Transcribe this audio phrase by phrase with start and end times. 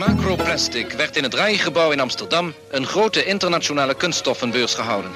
[0.00, 5.10] Macroplastic werd in het Rijgebouw in Amsterdam een grote internationale kunststoffenbeurs gehouden.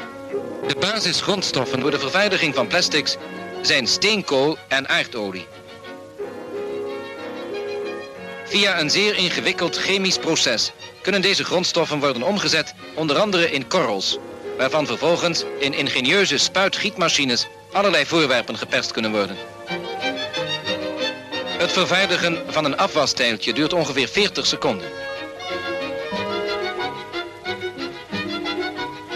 [0.66, 3.16] De basisgrondstoffen voor de vervaardiging van plastics
[3.62, 5.46] zijn steenkool en aardolie.
[8.44, 10.72] Via een zeer ingewikkeld chemisch proces
[11.02, 14.18] kunnen deze grondstoffen worden omgezet, onder andere in korrels,
[14.58, 19.36] waarvan vervolgens in ingenieuze spuitgietmachines allerlei voorwerpen geperst kunnen worden.
[21.64, 24.88] Het vervaardigen van een afwastijltje duurt ongeveer 40 seconden.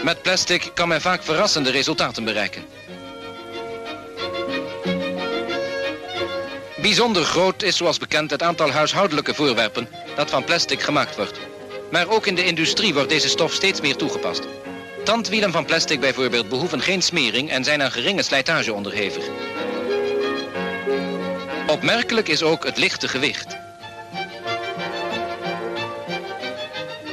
[0.03, 2.65] Met plastic kan men vaak verrassende resultaten bereiken.
[6.81, 11.39] Bijzonder groot is zoals bekend het aantal huishoudelijke voorwerpen dat van plastic gemaakt wordt.
[11.91, 14.47] Maar ook in de industrie wordt deze stof steeds meer toegepast.
[15.03, 19.23] Tandwielen van plastic bijvoorbeeld behoeven geen smering en zijn aan geringe slijtage onderhevig.
[21.79, 23.57] Opmerkelijk is ook het lichte gewicht.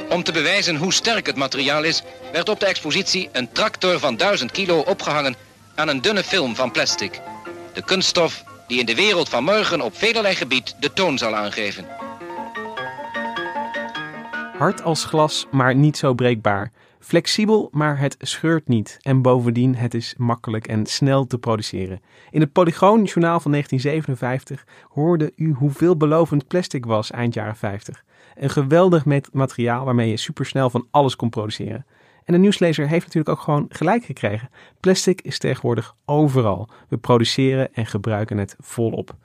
[0.09, 4.17] Om te bewijzen hoe sterk het materiaal is, werd op de expositie een tractor van
[4.17, 5.35] 1000 kilo opgehangen
[5.75, 7.21] aan een dunne film van plastic.
[7.73, 11.85] De kunststof die in de wereld van morgen op velerlei gebied de toon zal aangeven.
[14.57, 16.71] Hard als glas, maar niet zo breekbaar.
[17.07, 18.97] Flexibel, maar het scheurt niet.
[19.01, 22.01] En bovendien, het is makkelijk en snel te produceren.
[22.31, 28.03] In het Polygoon Journaal van 1957 hoorde u hoe veelbelovend plastic was eind jaren 50.
[28.35, 31.85] Een geweldig materiaal waarmee je supersnel van alles kon produceren.
[32.23, 34.49] En de nieuwslezer heeft natuurlijk ook gewoon gelijk gekregen.
[34.79, 36.69] Plastic is tegenwoordig overal.
[36.89, 39.15] We produceren en gebruiken het volop.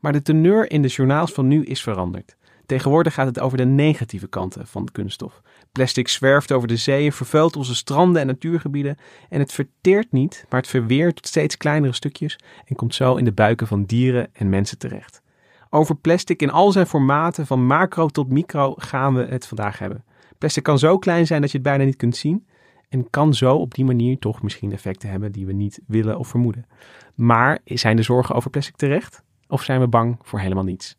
[0.00, 2.36] Maar de teneur in de journaals van nu is veranderd.
[2.66, 5.42] Tegenwoordig gaat het over de negatieve kanten van kunststof.
[5.72, 8.96] Plastic zwerft over de zeeën, vervuilt onze stranden en natuurgebieden.
[9.28, 13.24] En het verteert niet, maar het verweert tot steeds kleinere stukjes en komt zo in
[13.24, 15.22] de buiken van dieren en mensen terecht.
[15.70, 20.04] Over plastic in al zijn formaten, van macro tot micro, gaan we het vandaag hebben.
[20.38, 22.46] Plastic kan zo klein zijn dat je het bijna niet kunt zien.
[22.88, 26.28] En kan zo op die manier toch misschien effecten hebben die we niet willen of
[26.28, 26.66] vermoeden.
[27.14, 29.22] Maar zijn de zorgen over plastic terecht?
[29.48, 30.96] Of zijn we bang voor helemaal niets?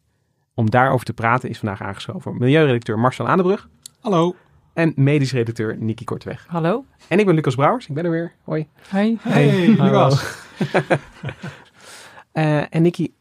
[0.54, 3.70] Om daarover te praten is vandaag aangeschoven milieuredacteur Marcel Aandebrug
[4.04, 4.36] Hallo.
[4.74, 6.46] En medisch redacteur Niki Kortweg.
[6.48, 6.86] Hallo.
[7.08, 8.34] En ik ben Lucas Brouwers, ik ben er weer.
[8.44, 8.68] Hoi.
[8.92, 9.16] Hi.
[9.20, 10.04] Hey, Hallo.
[10.04, 10.36] Lucas.
[12.32, 13.14] Eh, en Niki,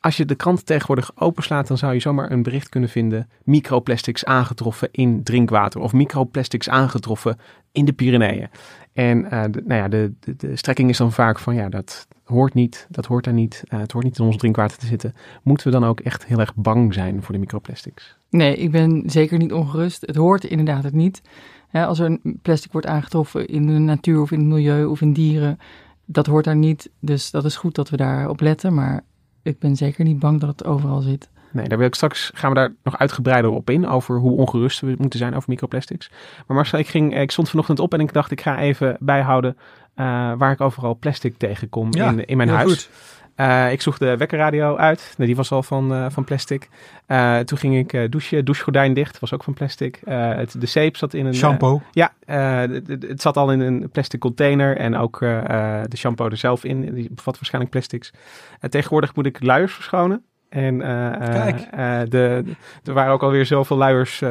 [0.00, 3.28] als je de krant tegenwoordig openslaat, dan zou je zomaar een bericht kunnen vinden.
[3.44, 7.38] Microplastics aangetroffen in drinkwater of microplastics aangetroffen
[7.72, 8.48] in de Pyreneeën.
[8.92, 12.08] En eh, de, nou ja, de, de, de strekking is dan vaak van ja, dat
[12.24, 15.14] hoort niet, dat hoort daar niet, eh, het hoort niet in ons drinkwater te zitten.
[15.42, 18.17] Moeten we dan ook echt heel erg bang zijn voor de microplastics?
[18.30, 20.06] Nee, ik ben zeker niet ongerust.
[20.06, 21.22] Het hoort inderdaad het niet.
[21.68, 25.00] Hè, als er een plastic wordt aangetroffen in de natuur of in het milieu of
[25.00, 25.58] in dieren,
[26.04, 26.90] dat hoort daar niet.
[27.00, 28.74] Dus dat is goed dat we daarop letten.
[28.74, 29.04] Maar
[29.42, 31.28] ik ben zeker niet bang dat het overal zit.
[31.52, 34.80] Nee, daar wil ik straks gaan we daar nog uitgebreider op in over hoe ongerust
[34.80, 36.10] we moeten zijn over microplastics.
[36.46, 39.56] Maar Marcel, ik, ging, ik stond vanochtend op en ik dacht ik ga even bijhouden
[39.94, 40.04] eh,
[40.36, 42.70] waar ik overal plastic tegenkom Ja, in, in mijn huis.
[42.70, 42.90] goed.
[43.38, 45.14] Eh, ik sloeg de wekkerradio uit.
[45.16, 46.68] Nee, die was al van, eh, van plastic.
[47.06, 48.44] Eh, toen ging ik douchen.
[48.44, 49.18] Douchegordijn dicht.
[49.18, 50.00] Was ook van plastic.
[50.04, 51.34] Het, de zeep zat in een...
[51.34, 51.82] Shampoo.
[51.92, 54.76] ja, het- zat al in een plastic container.
[54.76, 56.94] En ook de shampoo er zelf in.
[56.94, 58.12] Die bevat waarschijnlijk plastics.
[58.60, 60.22] En tegenwoordig moet ik luiers verschonen.
[60.48, 60.78] En
[61.18, 61.70] Kijk.
[62.10, 62.44] de,
[62.84, 64.22] er waren ook alweer zoveel luiers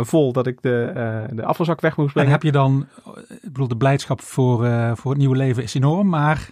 [0.00, 0.92] vol dat ik de,
[1.32, 2.32] de afvalzak weg moest En brengen.
[2.32, 2.86] heb je dan,
[3.28, 4.58] ik bedoel, de blijdschap voor,
[4.96, 6.48] voor het nieuwe leven is enorm, maar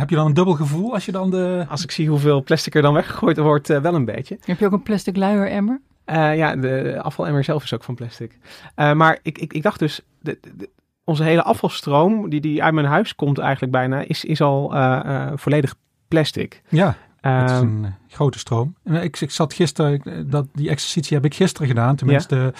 [0.00, 1.64] heb je dan een dubbel gevoel als je dan de...
[1.68, 4.38] Als ik zie hoeveel plastic er dan weggegooid wordt, eh, wel een beetje.
[4.44, 5.80] Heb je ook een plastic luieremmer?
[6.04, 8.38] Eh, ja, de afvalemmer zelf is ook van plastic.
[8.74, 10.70] Eh, maar ik, ik, ik dacht dus, de, de-
[11.04, 15.00] onze hele afvalstroom die, die uit mijn huis komt eigenlijk bijna, is, is al eh,
[15.04, 15.74] eh, volledig
[16.08, 16.62] plastic.
[16.68, 18.74] Ja, Het is Ehm, een grote stroom.
[18.84, 21.96] En Ik, ik zat gisteren, dat, die exercitie heb ik gisteren gedaan.
[21.96, 22.54] Tenminste,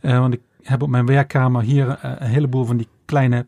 [0.00, 3.46] eh, want ik heb op mijn werkkamer hier een heleboel van die kleine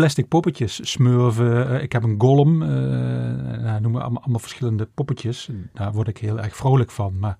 [0.00, 1.68] plastic poppetjes smurven.
[1.68, 2.68] Eh, ik heb een golem, eh
[3.62, 5.48] nou, noem maar allemaal, allemaal verschillende poppetjes.
[5.72, 7.18] Daar word ik heel erg vrolijk van.
[7.18, 7.36] Maar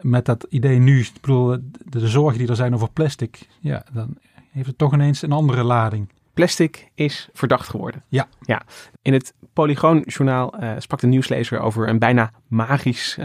[0.00, 3.84] met dat idee nu, ik bedoel, de, de zorgen die er zijn over plastic, ja,
[3.92, 4.16] dan
[4.50, 6.08] heeft het toch ineens een andere lading.
[6.34, 8.02] Plastic is verdacht geworden.
[8.08, 8.28] Ja.
[8.40, 8.62] ja.
[9.02, 13.18] In het Polygoon-journaal eh, sprak de nieuwslezer over een bijna magisch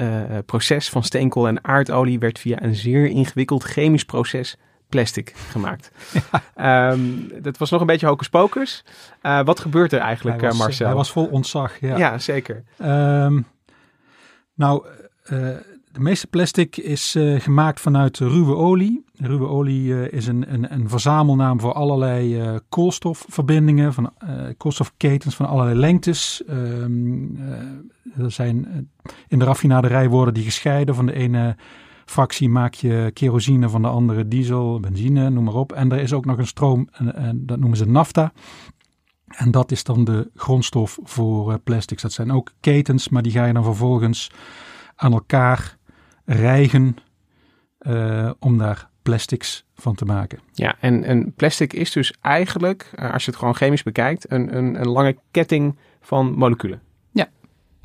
[0.45, 4.57] proces van steenkool en aardolie werd via een zeer ingewikkeld chemisch proces
[4.95, 5.91] plastic gemaakt.
[6.55, 6.99] Ehm,
[7.41, 8.83] dat was nog een beetje hocus pocus.
[9.21, 10.85] Eh, wat gebeurt er eigenlijk, hij, eh, was, Marcel?
[10.85, 11.79] hij was vol ontzag.
[11.79, 11.97] Ja.
[11.97, 12.17] ja.
[12.17, 12.63] zeker.
[12.77, 13.41] Ehm,
[14.53, 14.85] nou,
[15.23, 15.37] eh,
[15.95, 19.05] de meeste plastic is eh, gemaakt vanuit ruwe olie.
[19.13, 25.35] Ruwe olie eh, is een, een, een verzamelnaam voor allerlei eh, koolstofverbindingen, van, eh, koolstofketens
[25.35, 26.43] van allerlei lengtes.
[26.47, 30.95] Ehm, eh, er zijn, eh, in de raffinaderij worden die gescheiden.
[30.95, 31.55] Van de ene
[32.05, 35.71] fractie maak je kerosine, van de andere diesel, benzine, noem maar op.
[35.71, 38.33] En er is ook nog een stroom, en, en dat noemen ze nafta.
[39.27, 42.01] En dat is dan de grondstof voor eh, plastics.
[42.01, 44.31] Dat zijn ook ketens, maar die ga je dan vervolgens
[44.95, 45.77] aan elkaar
[46.25, 46.95] rijgen
[47.77, 50.39] eh, om daar plastics van te maken.
[50.51, 54.57] Ja, en, en plastic is dus eigenlijk, eh, als je het gewoon chemisch bekijkt, een,
[54.57, 56.81] een, een lange ketting van moleculen.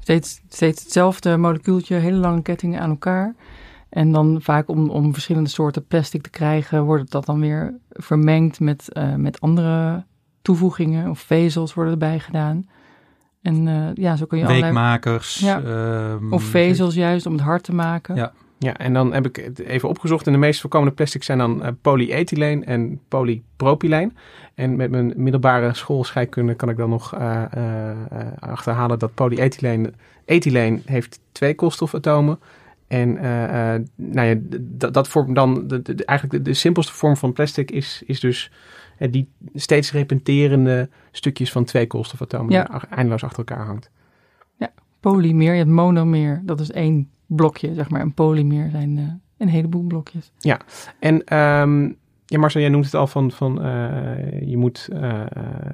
[0.01, 3.35] Steeds, steeds hetzelfde molecuultje, hele lange kettingen aan elkaar.
[3.91, 8.61] En dan vaak om, om verschillende soorten plastic te krijgen, wordt dat dan weer vermengd
[8.61, 10.05] met, eh, met andere
[10.43, 12.69] toevoegingen of vezels worden erbij gedaan.
[13.43, 14.73] En eh, ja, zo kun je allerlei...
[14.73, 15.39] Weekmakers.
[15.39, 15.63] Ja.
[15.63, 18.15] ehm, Of vezels juist om het hard te maken.
[18.15, 18.33] Ja.
[18.63, 20.27] Ja, en dan heb ik het even opgezocht.
[20.27, 24.17] En de meest voorkomende plastics zijn dan eh, polyethyleen en polypropyleen.
[24.55, 27.97] En met mijn middelbare schoolscheikunde kan ik dan nog eh, eh, eh,
[28.39, 29.95] achterhalen dat polyethyleen...
[30.25, 32.39] Ethyleen heeft twee koolstofatomen.
[32.91, 34.35] En eh, eh, nou ja,
[34.91, 35.69] dat vormt dan...
[35.69, 38.53] De, eigenlijk de, de simpelste vorm van plastic is, is dus...
[38.99, 42.53] eh, die steeds repeterende stukjes van twee koolstofatomen...
[42.53, 42.65] Ja.
[42.65, 43.91] die eindeloos achter elkaar hangt.
[45.01, 48.01] Polymeer, je hebt monomeer, dat is één blokje, zeg maar.
[48.01, 50.33] En polymeer zijn een heleboel blokjes.
[50.99, 51.93] En ehm,
[52.31, 55.21] ja, Marcel, jij noemt het al van, van eh, je moet eh,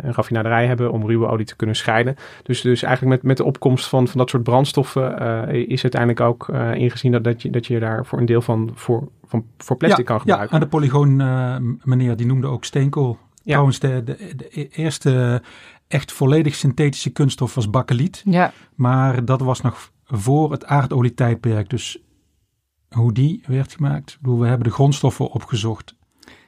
[0.00, 2.16] een raffinaderij hebben om ruwe olie te kunnen scheiden.
[2.42, 6.20] Dus, dus eigenlijk met, met de opkomst van, van dat soort brandstoffen eh, is uiteindelijk
[6.20, 9.44] ook eh, ingezien dat, dat, je, dat je daar voor een deel van voor, van,
[9.58, 10.54] voor plastic ja, kan Ja, gebruiken.
[10.56, 13.18] en de polygoon eh, meneer die noemde ook steenkool.
[13.34, 13.52] Ja.
[13.52, 15.42] Trouwens, de, de, de e- eerste
[15.88, 18.22] echt volledig synthetische kunststof was bakkeliet.
[18.24, 21.70] Ja, Maar dat was nog voor het aardolietijdperk.
[21.70, 21.98] Dus
[22.88, 24.10] hoe die werd gemaakt.
[24.10, 25.94] Ik bedoel, we hebben de grondstoffen opgezocht.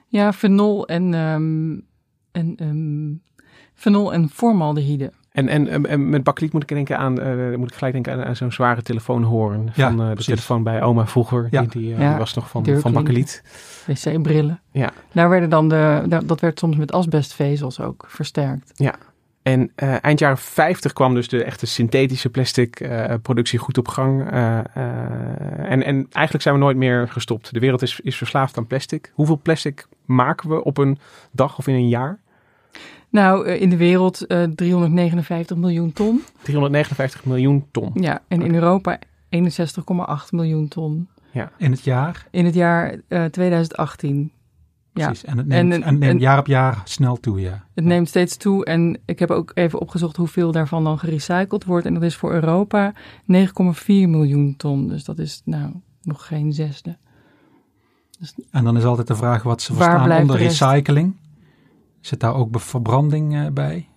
[0.08, 1.72] Ja fenol en, ehm
[2.32, 3.12] en, ehm
[3.75, 5.12] fenol en formaldehyde.
[5.32, 8.25] En, en, en- met bakkeliet moet ik denken aan, eh, moet ik gelijk denken aan,
[8.25, 11.49] aan zo'n zware telefoonhoorn Ja, van eh, de telefoon bij oma vroeger.
[11.50, 11.60] Ja.
[11.60, 12.93] Die, die, eh, Ja, die was nog van, deurklinken.
[12.93, 13.43] van bakkeliet.
[13.87, 14.60] wc-brillen.
[14.72, 14.90] Ja.
[15.12, 18.72] Daar werden dan de, dat werd soms met asbestvezels ook versterkt.
[19.48, 23.88] En eh, eind jaar 50 kwam dus de echte synthetische plastic eh, productie goed op
[23.88, 24.30] gang.
[24.30, 24.58] Eh,
[25.70, 27.52] en, en eigenlijk zijn we nooit meer gestopt.
[27.52, 29.12] De wereld is, is verslaafd aan plastic.
[29.14, 30.98] Hoeveel plastic maken we op een
[31.30, 32.18] dag of in een jaar?
[33.10, 34.24] Nou, in de wereld
[34.54, 36.22] 359 miljoen ton.
[36.42, 37.90] 359 miljoen ton.
[37.94, 39.04] Ja, en in Europa 61,8
[40.30, 41.08] miljoen ton.
[41.30, 41.50] Ja.
[41.56, 42.26] In het jaar?
[42.30, 44.32] In het jaar 2018
[44.99, 45.21] precies.
[45.21, 45.28] Ja.
[45.28, 47.64] En het neemt, en, neemt jaar op jaar snel toe, ja.
[47.75, 51.87] Het neemt steeds toe en ik heb ook even opgezocht hoeveel daarvan dan gerecycled wordt.
[51.87, 52.99] En dat is voor Europa 9,4
[53.87, 54.88] miljoen ton.
[54.88, 56.97] Dus dat is nou nog geen zesde.
[58.19, 61.17] Dus en dan is altijd de vraag wat ze verstaan onder recycling.
[62.00, 63.88] Zit daar ook verbranding eh, bij?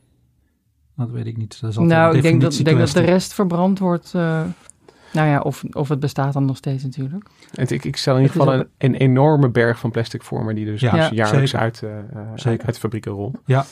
[0.95, 1.61] Dat weet ik niet.
[1.61, 4.13] Dat is nou, ik denk dat, denk dat, de rest verbrand wordt.
[4.15, 4.41] Eh,
[5.13, 7.25] nou ja, of, of het bestaat dan nog steeds natuurlijk.
[7.53, 10.45] En ik, ik stel in ieder Het geval een, een enorme berg van plastic voor
[10.45, 10.53] me.
[10.53, 11.09] Die dus, Ja, dus Ja.
[11.13, 11.65] jaarlijks zeker.
[11.65, 12.65] uit, eh, eh, Zeker.
[12.65, 13.37] uit de fabrieken rolt.
[13.45, 13.65] Ja.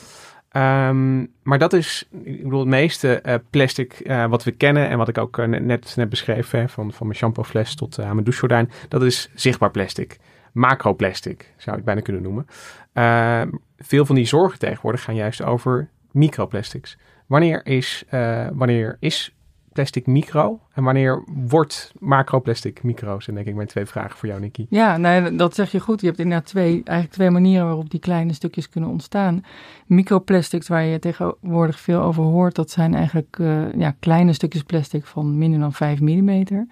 [0.50, 4.98] Ehm, maar dat is, ik bedoel, het meeste eh, plastic eh, wat we kennen en
[4.98, 8.24] wat ik ook net, net, beschreef, hè, van, van mijn shampoofles tot eh, aan mijn
[8.24, 10.18] douchegordijn, dat is zichtbaar plastic.
[10.54, 12.46] Macroplastic zou ik het bijna kunnen noemen.
[12.94, 16.98] Ehm, veel van die zorgen tegenwoordig gaan juist over microplastics.
[17.28, 19.36] Wanneer is, eh, wanneer is
[19.80, 23.20] plastic micro en wanneer wordt macroplastic micro?
[23.20, 24.66] Zijn denk ik mijn twee vragen voor jou, Nicky.
[24.70, 26.02] Ja, nou, dat zeg je goed.
[26.02, 29.44] Je hebt inderdaad twee, eigenlijk twee manieren waarop die kleine stukjes kunnen ontstaan.
[29.86, 35.06] Microplastics, waar je tegenwoordig veel over hoort, dat zijn eigenlijk eh, ja, kleine stukjes plastic
[35.06, 36.68] van minder dan 5 mm.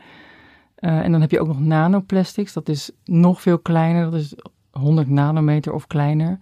[0.76, 4.36] en dan heb je ook nog nanoplastics, dat is nog veel kleiner, dat is
[4.72, 6.40] 100 nanometer of kleiner.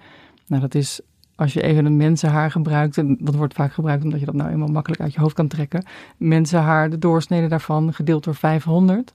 [0.48, 1.02] Nou, dat is
[1.36, 4.50] als je even een mensenhaar gebruikt, en dat wordt vaak gebruikt omdat je dat nou
[4.50, 5.86] eenmaal makkelijk uit je hoofd kan trekken.
[6.18, 9.14] Mensenhaar, de doorsnede daarvan, gedeeld door 500.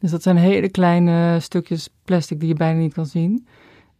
[0.00, 3.46] Dus dat zijn hele kleine stukjes plastic die je bijna niet kan zien.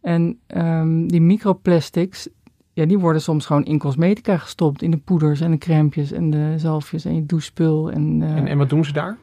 [0.01, 2.29] En um, die microplastics,
[2.73, 4.81] ja, die worden soms gewoon in cosmetica gestopt.
[4.81, 7.91] In de poeders en de crèmpjes en de zalfjes en je douchespul.
[7.91, 9.17] En, uh, en, en wat doen ze daar?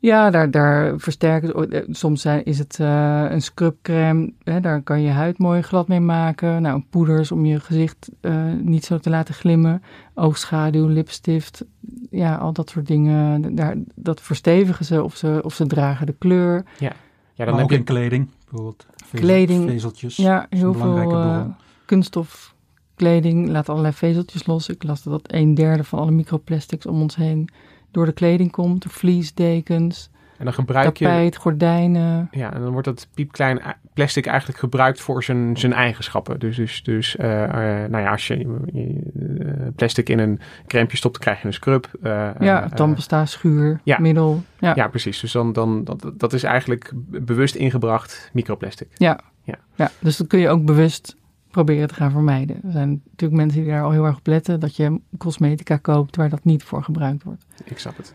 [0.00, 4.32] Ja, daar, daar versterken eh, Soms zijn, is het uh, een scrubcrème.
[4.42, 6.62] Hè, daar kan je huid mooi glad mee maken.
[6.62, 9.82] Nou, poeders om je gezicht uh, niet zo te laten glimmen.
[10.14, 11.64] Oogschaduw, lipstift.
[12.10, 13.54] Ja, al dat soort dingen.
[13.54, 16.64] Daar, dat verstevigen ze of, ze of ze dragen de kleur.
[16.78, 16.92] Ja,
[17.34, 18.28] ja dan maar heb je kleding.
[18.44, 19.70] Bijvoorbeeld vezel, kleding.
[19.70, 20.16] vezeltjes.
[20.16, 21.54] Ja, heel veel
[21.84, 22.54] kunststof
[22.94, 24.68] kleding laat allerlei vezeltjes los.
[24.68, 27.48] Ik las dat een derde van alle microplastics om ons heen
[27.90, 32.28] door de kleding komt, de vliesdekens, en dan gebruik tapijt, gordijnen.
[32.30, 33.60] Ja, en dan wordt dat piepklein
[33.94, 36.38] plastic eigenlijk gebruikt voor zijn, zijn eigenschappen.
[36.38, 37.48] Dus, dus, dus uh, uh,
[37.88, 41.90] nou ja, als je uh, plastic in een crème stopt, dan krijg je een scrub.
[42.38, 43.98] ja, tandpasta, schuur, ja.
[43.98, 44.42] middel.
[44.58, 44.72] Ja.
[44.74, 45.20] ja, precies.
[45.20, 48.88] Dus dan, dan, dat, dat is eigenlijk bewust ingebracht microplastic.
[48.94, 49.20] Ja.
[49.42, 49.58] Ja.
[49.74, 51.16] ja, dus dat kun je ook bewust
[51.50, 52.56] proberen te gaan vermijden.
[52.62, 56.16] Er zijn natuurlijk mensen die daar al heel erg op letten dat je cosmetica koopt
[56.16, 57.46] waar dat niet voor gebruikt wordt.
[57.64, 58.14] Ik snap het.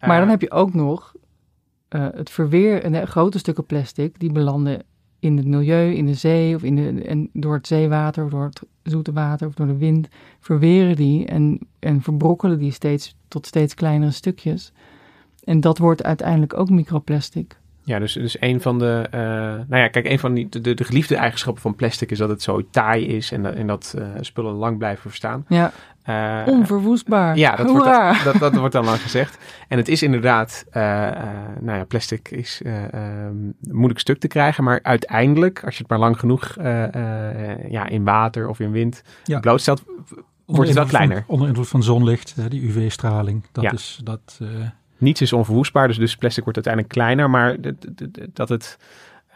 [0.00, 1.14] Maar dan heb je ook nog
[1.90, 4.82] uh, het verweer, en grote stukken plastic die belanden
[5.18, 8.44] in het milieu, in de zee of in de, en door het zeewater of door
[8.44, 10.08] het zoete water of door de wind
[10.40, 14.72] verweren die en, en verbrokkelen die steeds tot steeds kleinere stukjes.
[15.44, 17.59] En dat wordt uiteindelijk ook microplastic.
[17.90, 19.20] Ja, dus, dus een van de, uh,
[19.68, 22.42] nou ja, kijk, een van die, de, de geliefde eigenschappen van plastic is dat het
[22.42, 25.44] zo taai is en, en dat uh, spullen lang blijven verstaan.
[25.48, 25.72] Ja.
[26.08, 27.36] Uh, Onverwoestbaar.
[27.36, 29.38] Ja, dat wordt, dat, dat, dat, wordt dan lang gezegd.
[29.68, 30.64] En het is inderdaad,
[31.60, 32.62] nou ja, plastic is
[32.94, 36.54] um, moeilijk stuk te krijgen, maar uiteindelijk, als je het maar lang genoeg
[37.68, 39.40] ja, in water of in wind ja.
[39.40, 39.84] blootstelt,
[40.46, 41.16] wordt het wel kleiner.
[41.16, 43.72] Van, onder invloed van zonlicht, die UV-straling, dat ja.
[43.72, 44.40] is dat
[45.00, 47.56] niets is onverwoestbaar, dus, dus plastic wordt uiteindelijk kleiner, maar
[48.32, 48.78] dat het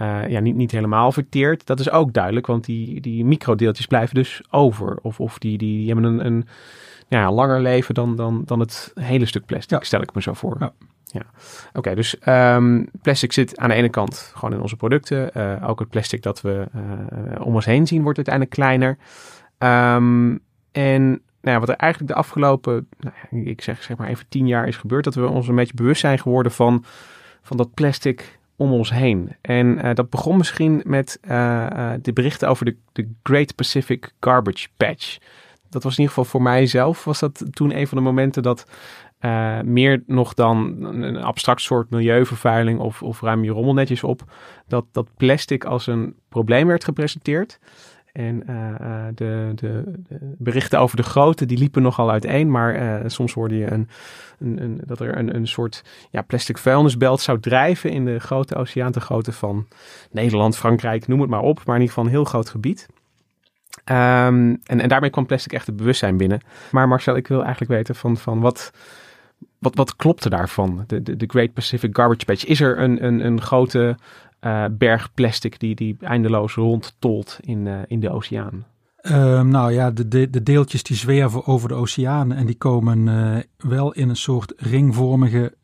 [0.00, 4.14] uh, ja, niet, niet helemaal verteert, dat is ook duidelijk, want die, die microdeeltjes blijven
[4.14, 4.98] dus over.
[5.02, 6.46] Of, of die, die, die hebben een, een
[7.08, 9.84] ja, langer leven dan, dan, dan het hele stuk plastic, ja.
[9.84, 10.56] stel ik me zo voor.
[10.58, 10.72] Ja.
[11.06, 11.24] Ja,
[11.68, 15.30] oké, okay, dus um, plastic zit aan de ene kant gewoon in onze producten.
[15.36, 18.96] Uh, ook het plastic dat we uh, om ons heen zien wordt uiteindelijk kleiner.
[19.58, 20.40] Um,
[20.72, 24.68] en nou wat er eigenlijk de afgelopen, nou, ik zeg, zeg maar even tien jaar
[24.68, 26.84] is gebeurd, dat we ons een beetje bewust zijn geworden van,
[27.42, 29.36] van dat plastic om ons heen.
[29.40, 31.30] En uh, dat begon misschien met uh,
[31.72, 35.18] uh, de berichten over de, de Great Pacific Garbage Patch.
[35.70, 38.66] Dat was in ieder geval voor mijzelf, was dat toen een van de momenten dat
[39.64, 44.22] meer nog dan een abstract soort milieuvervuiling of, of ruim je rommel netjes op,
[44.66, 47.58] dat, dat plastic als een probleem werd gepresenteerd.
[48.14, 52.50] En uh, de, de, de, berichten over de grootte, die liepen nogal uiteen.
[52.50, 53.88] Maar uh, soms hoorde je een,
[54.38, 58.54] een, een, dat er een, een soort ja, plastic vuilnisbelt zou drijven in de grote
[58.54, 58.92] oceaan.
[58.92, 59.66] De grootte van
[60.10, 61.56] Nederland, Frankrijk, noem het maar op.
[61.56, 62.86] Maar in ieder geval een heel groot gebied.
[63.84, 66.40] Um, en, en daarmee kwam plastic echt het bewustzijn binnen.
[66.70, 68.72] Maar Marcel, ik wil eigenlijk weten van, van wat,
[69.58, 70.84] wat, wat klopte daarvan?
[70.86, 72.44] De, de, de Great Pacific Garbage Patch.
[72.44, 73.96] Is er een, een, een grote
[74.44, 78.64] uh, berg plastic die, die eindeloos rondtolt in, uh, in de oceaan?
[79.02, 83.06] Um, nou ja, de, de, de, deeltjes die zwerven over de oceaan en die komen
[83.06, 85.54] uh, wel in een soort ringvormige,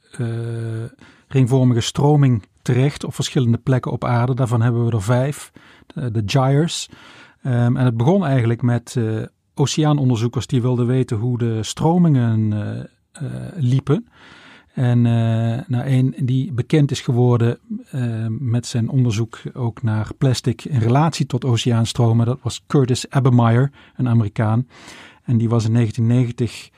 [1.29, 4.35] ringvormige stroming terecht op verschillende plekken op aarde.
[4.35, 5.53] Daarvan hebben we er vijf,
[5.95, 6.89] de, gyres.
[7.47, 8.97] Um, en het begon eigenlijk met
[9.55, 12.89] oceaanonderzoekers die wilden weten hoe de stromingen
[13.57, 14.09] liepen.
[14.75, 15.13] En uh,
[15.67, 17.59] nou, een die bekend is geworden
[17.95, 23.71] uh, met zijn onderzoek ook naar plastic in relatie tot oceaanstromen, dat was Curtis Abermeyer,
[23.97, 24.69] een Amerikaan.
[25.25, 26.71] En die was in 1990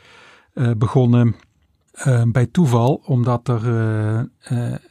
[2.07, 3.67] uh, eh, begonnen bij toeval, omdat er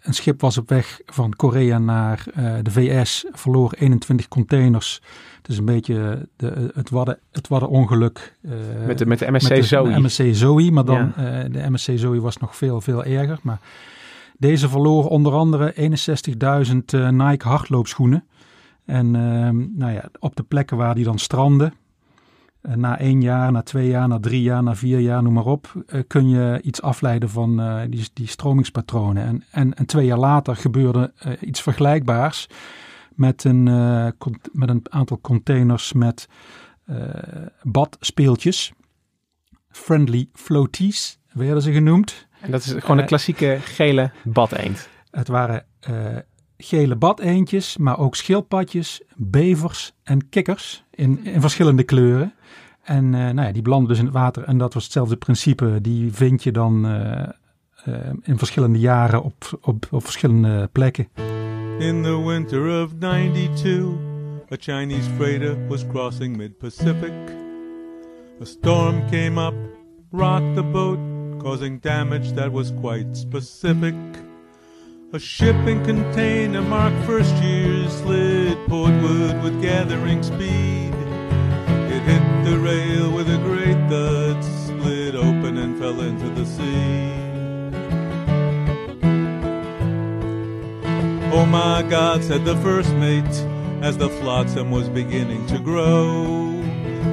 [0.01, 2.23] een schip was op weg van Korea naar
[2.61, 5.01] de VS, verloor 21 containers
[5.41, 8.35] het is een beetje de, het, wadden, het waddenongeluk.
[8.85, 9.93] Met, de, met de MSC met Zoe.
[9.93, 11.43] De MSC Zoe, maar dan ja.
[11.43, 13.39] de MSC Zoe was nog veel, veel erger.
[13.41, 13.59] Maar
[14.37, 18.23] deze verloor onder andere 61.000 uh, Nike hardloopschoenen.
[18.85, 21.73] En ehm, nou ja, op de plekken waar die dan stranden,
[22.61, 25.73] na één jaar, na twee jaar, na drie jaar, na vier jaar, noem maar op,
[26.07, 29.23] kun je iets afleiden van die, die stromingspatronen.
[29.23, 32.47] En, en, en twee jaar later gebeurde iets vergelijkbaars
[33.15, 34.07] met een, uh,
[34.51, 36.27] met een aantal containers met
[37.63, 38.71] badspeeltjes.
[39.69, 42.27] Friendly floaties werden ze genoemd.
[42.41, 44.89] En dat is gewoon een klassieke gele badeend.
[45.11, 45.65] Het waren
[46.63, 52.33] gele badeentjes, maar ook schildpadjes, bevers en kikkers in, in verschillende kleuren.
[52.83, 54.43] En eh, nou ja, die belanden dus in het water.
[54.43, 55.79] En dat was hetzelfde principe.
[55.81, 57.21] Die vind je dan eh,
[57.83, 61.07] eh, in verschillende jaren op, op, op verschillende plekken.
[61.79, 63.85] In the winter of 92,
[64.51, 67.11] a Chinese freighter was crossing mid-Pacific.
[68.41, 69.53] A storm came up,
[70.11, 70.99] rocked the boat,
[71.37, 73.95] causing damage that was quite specific.
[75.13, 80.93] A shipping container marked first year slid portward with gathering speed.
[81.91, 87.11] It hit the rail with a great thud, split open and fell into the sea.
[91.33, 93.45] Oh my God, said the first mate,
[93.81, 96.57] as the flotsam was beginning to grow.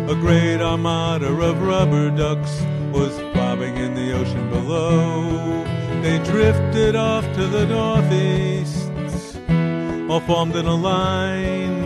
[0.09, 2.63] A great armada of rubber ducks
[2.93, 5.49] was bobbing in the ocean below.
[6.03, 8.91] They drifted off to the northeast,
[10.11, 11.83] all formed in a line.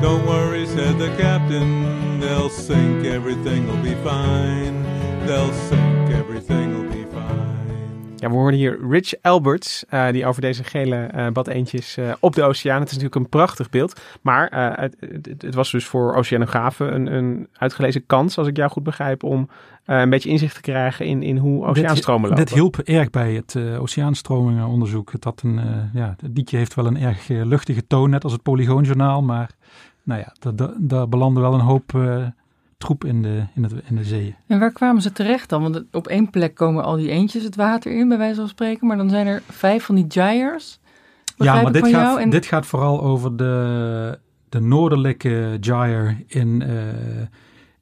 [0.00, 4.82] Don't worry, said the captain, they'll sink, everything will be fine.
[5.26, 7.05] They'll sink, everything will be fine.
[8.16, 12.34] Ja, we horen hier Rich Alberts, eh, die over deze gele eh badeentjes eh, op
[12.34, 12.80] de oceaan.
[12.80, 14.00] Het is natuurlijk een prachtig beeld.
[14.22, 18.70] Maar het, het, het was dus voor oceanografen een, een uitgelezen kans, als ik jou
[18.70, 19.48] goed begrijp, om
[19.84, 22.44] een beetje inzicht te krijgen in, in hoe oceaanstromen lopen.
[22.44, 25.12] Dit hielp erg bij het uh, oceaanstromingenonderzoek.
[25.12, 28.24] Het, had een, uh, ja, het liedje heeft wel een erg uh, luchtige toon, net
[28.24, 29.22] als het Polygoonjournaal.
[29.22, 29.50] Maar
[30.02, 32.26] nou ja, daar belandde wel een hoop uh,
[32.78, 34.34] troep in de, in, het, in de zeeën.
[34.46, 35.62] En waar kwamen ze terecht dan?
[35.62, 38.86] Want op één plek komen al die eentjes het water in, bij wijze van spreken.
[38.86, 40.80] Maar dan zijn er vijf van die gyres.
[41.36, 42.30] Ja, maar dit gaat, en...
[42.30, 44.18] dit gaat vooral over de,
[44.48, 46.68] de noordelijke gyre in, uh,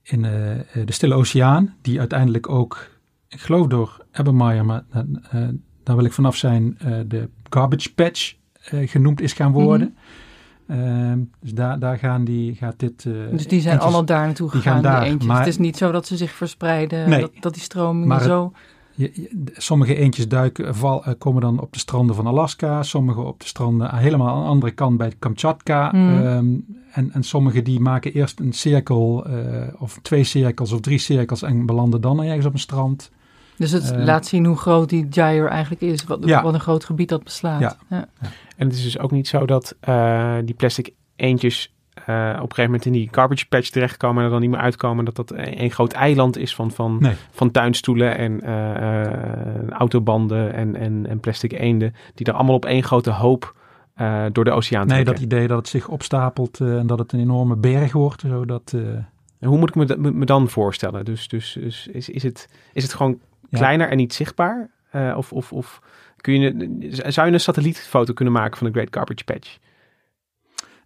[0.03, 1.75] in uh, de Stille Oceaan.
[1.83, 2.89] Die uiteindelijk ook,
[3.29, 5.03] ik geloof door Ebermeyer, maar uh,
[5.83, 8.35] daar wil ik vanaf zijn, de garbage patch
[8.71, 9.89] genoemd is gaan worden.
[9.89, 10.24] Mm -hmm.
[10.67, 13.05] Uh, dus daar, daar gaan die, gaat dit...
[13.05, 15.27] Uh, dus die zijn allemaal daar naartoe gegaan, die, gaan daar, eentjes.
[15.27, 18.53] Maar, het is niet zo dat ze zich verspreiden, nee, dat, dat die stroming zo...
[18.97, 23.21] Je, je, sommige eentjes duiken, val, uh, komen dan op de stranden van Alaska, sommige
[23.21, 25.93] op de stranden helemaal aan de andere kant bij Kamchatka.
[25.93, 26.27] Mm.
[26.27, 29.37] Um, en, en sommige die maken eerst een cirkel, uh,
[29.79, 33.11] of twee cirkels of drie cirkels en belanden dan ergens op een strand.
[33.57, 36.43] Dus het uh, laat zien hoe groot die gyre eigenlijk is, wat, ja.
[36.43, 37.61] wat een groot gebied dat beslaat.
[37.61, 37.77] Ja.
[37.89, 38.09] ja.
[38.57, 41.75] En het is dus ook niet zo dat uh, die plastic eentjes
[42.09, 44.61] uh, op een gegeven moment in die garbage patch terechtkomen en er dan niet meer
[44.61, 45.05] uitkomen.
[45.05, 47.15] Dat dat een groot eiland is van, van, nee.
[47.31, 51.95] van tuinstoelen en uh, autobanden en, en, en plastic eenden.
[52.15, 53.55] Die er allemaal op één grote hoop
[54.33, 55.05] door de oceaan trekken.
[55.07, 58.21] Nee, dat idee dat het zich opstapelt en dat het een enorme berg wordt.
[58.21, 58.73] Zodat,
[59.39, 61.05] en hoe moet ik me, me, me dan voorstellen?
[61.05, 63.19] Dus, dus, dus is, is, het, is het gewoon
[63.55, 64.73] kleiner en niet zichtbaar?
[65.17, 65.81] of, of, of
[66.17, 69.59] kun je, zou je een satellietfoto kunnen maken van de Great Garbage Patch?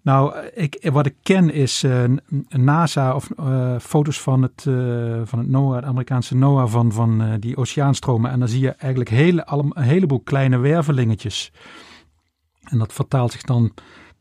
[0.02, 2.04] Nou, ik, wat ik ken is uh,
[2.48, 7.36] NASA of uh, foto's van het, uh, van het NOAA, het Amerikaanse NOAA, van, van
[7.40, 8.30] die oceaanstromen.
[8.30, 11.52] En dan zie je eigenlijk hele, alle, een heleboel kleine wervelingetjes.
[12.62, 13.74] En dat vertaalt zich dan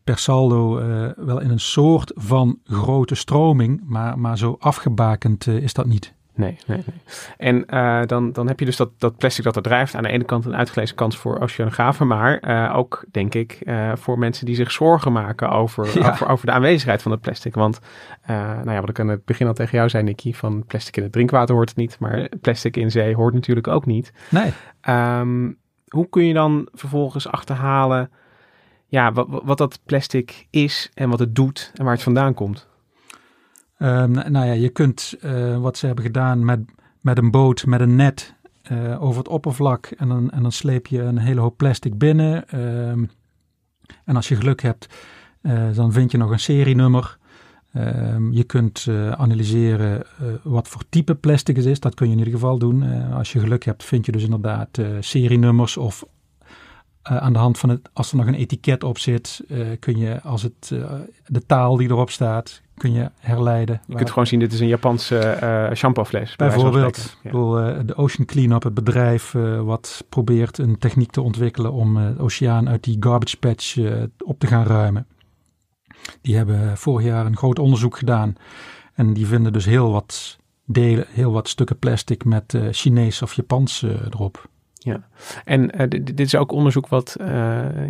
[0.04, 0.74] per saldo
[1.16, 6.14] wel in een soort van grote stroming, maar, maar zo afgebakend is dat niet.
[6.38, 7.00] Nee, nee, nee.
[7.36, 9.94] En uh, dan, dan heb je dus dat, dat plastic dat er drijft.
[9.94, 13.92] Aan de ene kant een uitgelezen kans voor oceanografen, maar uh, ook, denk ik, uh,
[13.94, 16.10] voor mensen die zich zorgen maken over, ja.
[16.10, 17.54] over, over de aanwezigheid van het plastic.
[17.54, 17.80] Want,
[18.26, 21.02] nou ja, wat ik aan het begin al tegen jou zei, Nicky, van plastic in
[21.02, 24.12] het drinkwater hoort het niet, maar plastic in zee hoort natuurlijk ook niet.
[24.30, 24.52] Nee.
[24.88, 28.10] Um, hoe kun je dan vervolgens achterhalen,
[28.86, 32.67] ja, wat, wat dat plastic is en wat het doet en waar het vandaan komt?
[33.78, 36.60] Um, nou ja, je kunt uh, wat ze hebben gedaan met,
[37.00, 38.34] met een boot, met een net
[38.72, 39.86] uh, over het oppervlak.
[39.86, 42.60] En dan, en dan sleep je een hele hoop plastic binnen.
[42.88, 43.10] Um,
[44.04, 44.88] en als je geluk hebt,
[45.42, 47.18] uh, dan vind je nog een serienummer.
[47.76, 50.06] Um, je kunt analyseren
[50.42, 51.80] wat voor type plastic het is.
[51.80, 53.10] Dat kun je in ieder geval doen.
[53.12, 56.04] als je geluk hebt, vind je dus inderdaad serienummers of
[57.02, 59.44] aan de hand van het, als er nog een etiket op zit,
[59.78, 60.68] kun je als het
[61.26, 63.80] de taal die erop staat, kun je herleiden.
[63.86, 66.36] Je kunt gewoon zien, dit is een Japanse shampoofles.
[66.36, 67.30] Bijvoorbeeld, ja.
[67.82, 72.84] de Ocean Cleanup, het bedrijf wat probeert een techniek te ontwikkelen om de oceaan uit
[72.84, 73.78] die garbage patch
[74.24, 75.06] op te gaan ruimen.
[76.20, 78.34] Die hebben vorig jaar een groot onderzoek gedaan
[78.94, 83.82] en die vinden dus heel wat delen, heel wat stukken plastic met Chinees of Japans
[83.82, 84.48] erop.
[84.78, 85.08] Ja,
[85.44, 87.28] en uh, dit is ook onderzoek wat uh,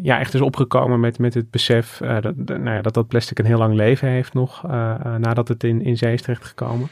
[0.02, 3.38] ja, echt is opgekomen met, met het besef uh, dat, nou ja, dat dat plastic
[3.38, 4.62] een heel lang leven heeft nog
[5.18, 6.88] nadat het in, in zee is terechtgekomen.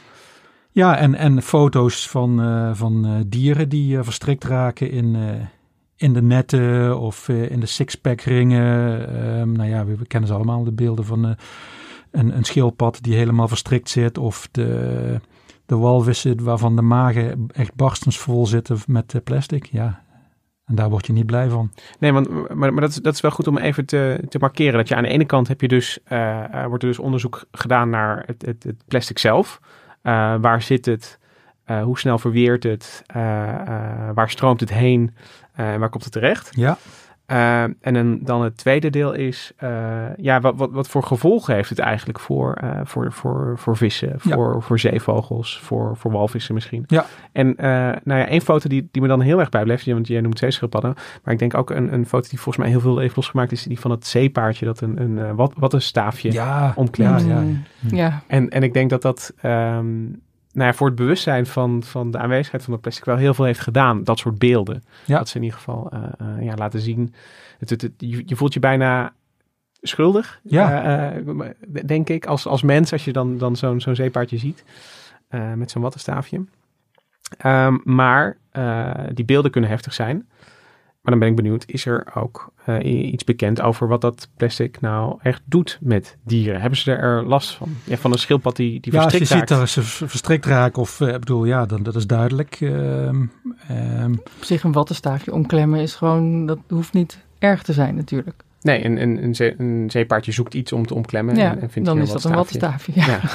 [0.71, 2.41] Ja, en, en foto's van,
[2.75, 5.15] van dieren die verstrikt raken in,
[5.97, 9.07] in de netten of eh, in de sixpack ringen.
[9.07, 11.31] Ehm, nou ja, we, we kennen ze allemaal, de beelden van eh,
[12.11, 14.17] een, een schildpad die helemaal verstrikt zit.
[14.17, 15.19] Of de,
[15.67, 19.65] de walvissen waarvan de magen echt barstensvol zitten met eh, plastic.
[19.65, 20.01] Ja,
[20.65, 21.71] en daar word je niet blij van.
[21.99, 24.73] Nee, want, maar, maar dat, is, dat is wel goed om even te, te markeren.
[24.73, 27.45] Dat je aan de ene kant heb je dus, eh, er wordt er dus onderzoek
[27.51, 29.59] gedaan naar het, het, het plastic zelf.
[30.01, 31.19] Eh, waar zit het?
[31.63, 33.03] Eh, hoe snel verweert het?
[33.05, 35.15] Eh, eh, waar stroomt het heen?
[35.53, 36.49] Eh, en waar komt het terecht?
[36.51, 36.77] Ja,
[37.27, 39.69] Eh, en dan, dan het tweede deel is, eh,
[40.17, 44.15] ja, wat, wat, wat voor gevolgen heeft het eigenlijk voor, eh, voor, voor, voor vissen,
[44.21, 44.35] Ja.
[44.35, 46.83] voor, voor zeevogels, voor, voor walvissen misschien?
[46.87, 47.05] Ja.
[47.31, 47.69] En eh,
[48.03, 50.93] nou ja, één foto die, die me dan heel erg bijblijft, want jij noemt zeeschildpadden,
[51.23, 53.63] maar ik denk ook een, een foto die volgens mij heel veel heeft losgemaakt, is
[53.63, 57.21] die van het zeepaardje dat een, een eh, wat, wat een staafje ja, omklemt.
[57.21, 57.39] ja, ja.
[57.39, 58.21] Mm, ja.
[58.27, 59.95] En, en ik denk dat dat ehm,
[60.57, 63.45] nou ja, voor het bewustzijn van, van de aanwezigheid van de plastic wel heel veel
[63.45, 64.03] heeft gedaan.
[64.03, 64.83] Dat soort beelden.
[65.05, 65.17] Ja.
[65.17, 67.13] Dat ze in ieder geval eh, eh, ja, laten zien.
[67.57, 69.13] Het, het, het- je, je voelt je bijna
[69.81, 70.83] schuldig, Ja.
[71.13, 71.49] eh,
[71.85, 72.91] denk ik, als, als mens.
[72.91, 74.63] Als je dan, dan zo'n zo'n zeepaardje ziet
[75.55, 76.45] met zo'n wattenstaafje.
[77.37, 78.37] Ehm, maar
[79.13, 80.27] die beelden kunnen heftig zijn.
[81.07, 84.81] Maar dan ben ik benieuwd, is er ook eh, iets bekend over wat dat plastic
[84.81, 86.61] nou echt doet met dieren?
[86.61, 87.69] Hebben ze er last van?
[87.83, 89.75] Ja, van een schildpad die, die ja als je verstrikt ziet raakt.
[89.75, 92.57] dat ze verstrikt raken of, eh, ik bedoel, ja, dan, dat is duidelijk.
[92.61, 93.25] Ehm,
[93.67, 98.43] ehm, Op zich een wattenstaafje omklemmen is gewoon, dat hoeft niet erg te zijn natuurlijk.
[98.61, 101.35] Nee, een, een, een, zee- een zeepaardje zoekt iets om te omklemmen.
[101.35, 102.91] ja, en, en vindt dan is dat een wattenstaafje.
[102.95, 103.05] Ja.
[103.05, 103.19] Ja.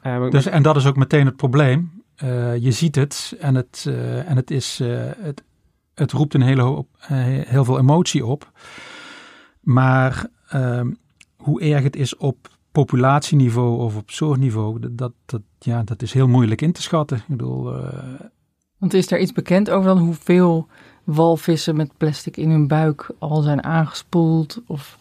[0.00, 1.90] Eh, Dus, en dat is ook meteen het probleem.
[2.16, 5.42] Eh, je ziet het en het, eh, en het, is, eh, het,
[5.94, 8.52] het roept een hele hoop, eh, heel veel emotie op.
[9.60, 10.90] Maar ehm,
[11.36, 16.28] hoe erg het is op populatieniveau of op soortniveau, dat, dat, ja, dat is heel
[16.28, 17.16] moeilijk in te schatten.
[17.16, 18.20] Ik bedoel, eh,
[18.78, 20.66] Want is er iets bekend over dan hoeveel
[21.04, 24.62] walvissen met plastic in hun buik al zijn aangespoeld?
[24.66, 24.98] Of...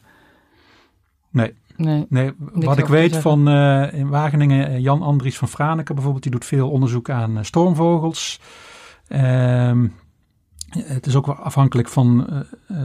[1.29, 1.53] Nee.
[1.75, 2.05] Nee.
[2.09, 6.45] Nee, wat ik weet van eh, in Wageningen, Jan Andries van Franeker bijvoorbeeld, die doet
[6.45, 8.39] veel onderzoek aan stormvogels.
[9.07, 9.87] Ehm,
[10.77, 12.39] het is ook wel afhankelijk van eh,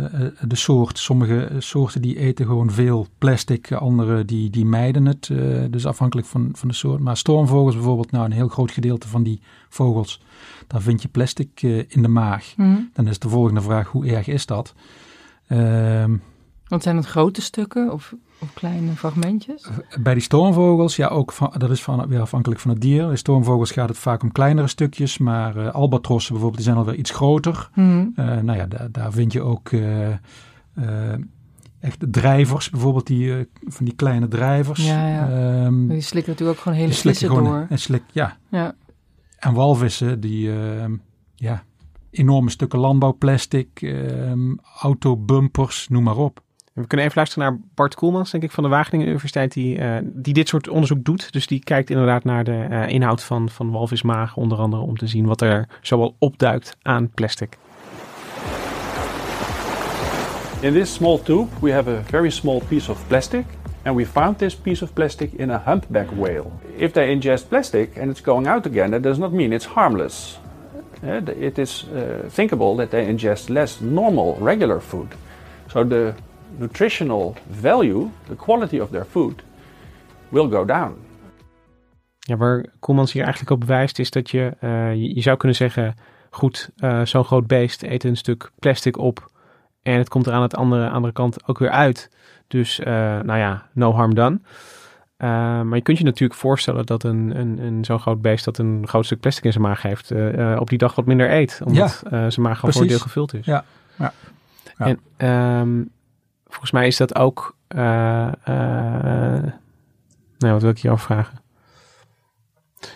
[0.04, 0.98] eh, de soort.
[0.98, 5.28] Sommige soorten die eten gewoon veel plastic, andere die, die mijden het.
[5.28, 7.00] eh, dus afhankelijk van, van de soort.
[7.00, 10.22] Maar stormvogels bijvoorbeeld, nou een heel groot gedeelte van die vogels,
[10.66, 12.52] daar vind je plastic eh, in de maag.
[12.56, 12.76] Hm.
[12.92, 14.74] Dan is de volgende vraag, hoe erg is dat?
[15.46, 16.14] Ehm
[16.68, 19.68] Want zijn het grote stukken of, of kleine fragmentjes?
[20.00, 23.06] Bij die stormvogels, ja, ook van, dat is van, weer afhankelijk van het dier.
[23.06, 26.98] Bij stormvogels gaat het vaak om kleinere stukjes, maar eh, albatrossen bijvoorbeeld, die zijn alweer
[26.98, 27.70] iets groter.
[27.72, 28.06] Hm.
[28.14, 30.16] Eh, nou ja, daar, daar vind je ook eh, eh,
[31.80, 34.86] echt drijvers, bijvoorbeeld die, eh, van die kleine drijvers.
[34.86, 35.28] Ja, ja.
[35.64, 37.66] Ehm, Die slikken natuurlijk ook gewoon hele slikken gewoon door.
[37.68, 38.36] en slik, ja.
[38.48, 38.74] Ja.
[39.38, 40.96] En walvissen, die ehm,
[41.34, 41.64] ja,
[42.10, 46.46] enorme stukken landbouwplastic, ehm, autobumpers, noem maar op.
[46.78, 49.96] We kunnen even luisteren naar Bart Koelmans, denk ik, van de Wageningen Universiteit, die, eh,
[50.02, 51.32] die dit soort onderzoek doet.
[51.32, 55.06] Dus die kijkt inderdaad naar de eh, inhoud van, van walvismaag, onder andere om te
[55.06, 57.58] zien wat er zoal opduikt aan plastic.
[60.60, 63.44] In this small tube, we have a very small piece of plastic,
[63.82, 66.50] and we found this piece of plastic in a humpback whale.
[66.76, 70.38] If they ingest plastic and it's going out again, that does not mean it's harmless.
[71.00, 71.86] Th- it is
[72.28, 75.08] thinkable that they ingest less normal, regular food.
[75.72, 76.14] So the
[76.56, 79.42] nutritional value, the quality of their food,
[80.28, 80.96] will go down.
[82.18, 85.56] Ja, waar Koelmans hier eigenlijk op bewijst is dat je, eh, je, je zou kunnen
[85.56, 85.94] zeggen,
[86.30, 89.30] goed, eh, zo'n groot beest eet een stuk plastic op
[89.82, 92.10] en het komt er aan de andere, andere kant ook weer uit.
[92.46, 94.40] Dus, eh, nou ja, no harm done.
[95.16, 95.28] Eh,
[95.62, 98.84] maar je kunt je natuurlijk voorstellen dat een, een, een zo'n groot beest dat een
[98.88, 100.12] groot stuk plastic in zijn maag heeft,
[100.58, 101.60] op die dag wat minder eet.
[101.64, 103.46] Omdat eh, zijn maag gewoon voor deel gevuld is.
[103.46, 103.64] Ja,
[103.98, 104.12] ja.
[104.78, 104.86] Ja.
[104.86, 105.82] En ehm,
[106.58, 107.56] volgens mij is dat ook,
[110.38, 111.38] nou, wat wil ik hierover vragen?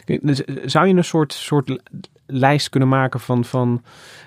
[0.04, 1.80] Kijk, dus, eh, Zou je een soort, soort li-
[2.26, 3.82] lijst kunnen maken van, van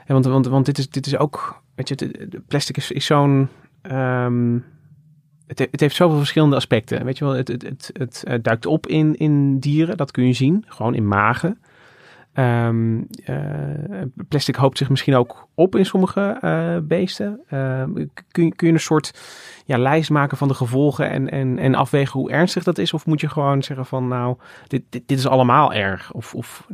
[0.06, 3.50] hè, want, want, want dit, is, dit is ook, weet je, plastic is, is zo'n,
[3.82, 4.54] ehm,
[5.48, 7.06] het, he- het heeft zoveel verschillende aspecten.
[7.06, 10.34] Weet je wel, het, het, het, het, duikt op in, in dieren, dat kun je
[10.34, 11.60] zien, gewoon in magen.
[12.36, 13.38] Ehm, eh,
[14.28, 17.39] plastic hoopt zich misschien ook op in sommige eh, beesten.
[17.50, 17.93] Ehm,
[18.32, 19.13] kun, kun je een soort
[19.65, 22.93] ja, lijst maken van de gevolgen en, en, en afwegen hoe ernstig dat is?
[22.93, 26.12] Of moet je gewoon zeggen van nou, dit, dit, is allemaal erg?
[26.12, 26.67] Of, of,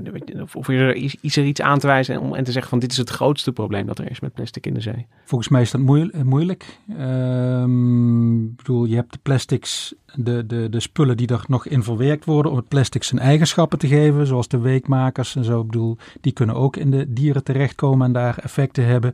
[0.53, 2.79] of, er iets, is er iets aan te wijzen en, om, en te zeggen van
[2.79, 5.07] dit is het grootste probleem dat er is met plastic in de zee?
[5.25, 6.77] Volgens mij is dat eh, moeilijk.
[6.97, 11.83] Ehm, ik bedoel, je hebt de plastics, de, de, de spullen die er nog in
[11.83, 15.50] verwerkt worden om het plastic zijn eigenschappen te geven, zoals de weekmakers en zo.
[15.59, 19.13] Ik bedoel, die kunnen ook in de dieren terechtkomen en daar effecten hebben.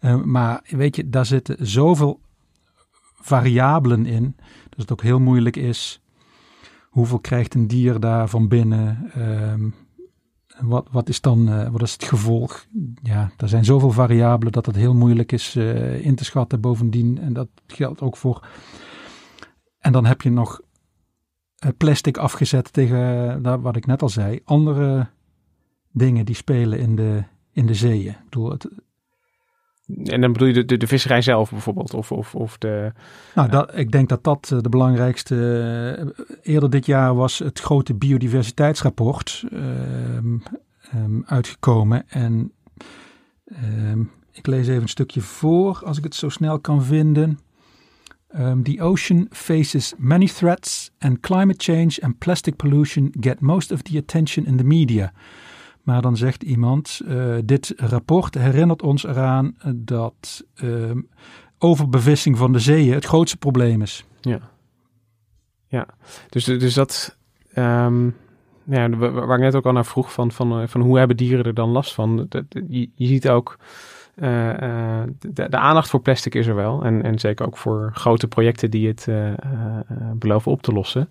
[0.00, 2.20] Uh, maar weet je, daar zitten zoveel
[3.20, 4.36] variabelen in.
[4.68, 6.00] Dat het ook heel moeilijk is.
[6.88, 9.10] Hoeveel krijgt een dier daar van binnen?
[9.16, 9.74] Um,
[10.60, 12.66] wat, wat, is dan uh, wat is het gevolg?
[13.02, 16.60] Ja, er zijn zoveel variabelen dat het heel moeilijk is uh, in te schatten.
[16.60, 18.46] Bovendien, en dat geldt ook voor.
[19.78, 20.60] En dan heb je nog
[21.76, 25.06] plastic afgezet tegen, wat ik net al zei, andere
[25.98, 28.10] dingen die spelen in de, in de zeeën.
[28.10, 28.68] Ik bedoel, het,
[30.04, 31.94] en dan bedoel je de, de, de, visserij zelf bijvoorbeeld?
[31.94, 32.92] Of, of, of de,
[33.34, 36.14] nou, dat, ik denk dat dat de belangrijkste.
[36.42, 40.42] Eerder dit jaar was het grote biodiversiteitsrapport um,
[40.94, 42.08] um, uitgekomen.
[42.08, 42.52] En
[43.64, 47.38] um, ik lees even een stukje voor, als ik het zo snel kan vinden.
[48.62, 53.98] the ocean faces many threats, and climate change and plastic pollution get most of the
[53.98, 55.12] attention in the media.
[55.88, 60.90] Maar dan zegt iemand: uh, Dit rapport herinnert ons eraan dat uh,
[61.58, 64.04] overbevissing van de zeeën het grootste probleem is.
[64.20, 64.40] Ja,
[65.66, 65.86] ja.
[66.28, 67.16] Dus, dus dat.
[67.56, 68.16] Um,
[68.64, 71.44] ja, waar ik net ook al naar vroeg: van, van, eh, van hoe hebben dieren
[71.44, 72.28] er dan last van?
[72.68, 73.58] Je, ziet ook.
[74.14, 76.84] De, aandacht voor plastic is er wel.
[76.84, 79.08] En, en zeker ook voor grote projecten die het
[80.14, 81.08] beloven op te lossen.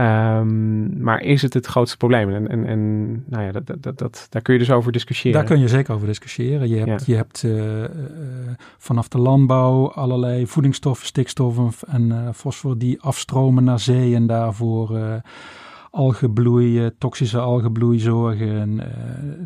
[0.00, 2.34] Um, maar is het het grootste probleem?
[2.34, 5.38] En, en, en nou ja, dat, dat, dat, daar kun je dus over discussiëren.
[5.38, 6.68] Daar kun je zeker over discussiëren.
[6.68, 7.12] Je hebt, ja.
[7.12, 7.88] je hebt uh, uh,
[8.78, 15.20] vanaf de landbouw allerlei voedingsstoffen, stikstoffen en uh, fosfor die afstromen naar zee en daarvoor
[15.90, 18.76] algenbloei, toxische algenbloei zorgen,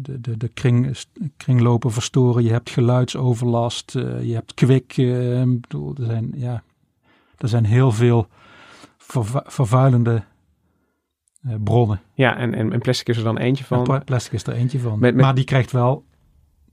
[0.03, 0.97] de, de, de kring,
[1.37, 2.45] kringlopen verstoren.
[2.45, 4.95] Je hebt geluidsoverlast, je hebt kwik.
[5.61, 6.63] bedoel, er, zijn, ja,
[7.39, 8.27] er zijn heel veel
[9.47, 10.23] vervuilende
[11.65, 12.01] bronnen.
[12.13, 14.03] Ja, en, en, en, plastic is er dan eentje van.
[14.05, 14.99] Plastic is er eentje van.
[14.99, 15.25] Met, met...
[15.25, 16.05] Maar die krijgt wel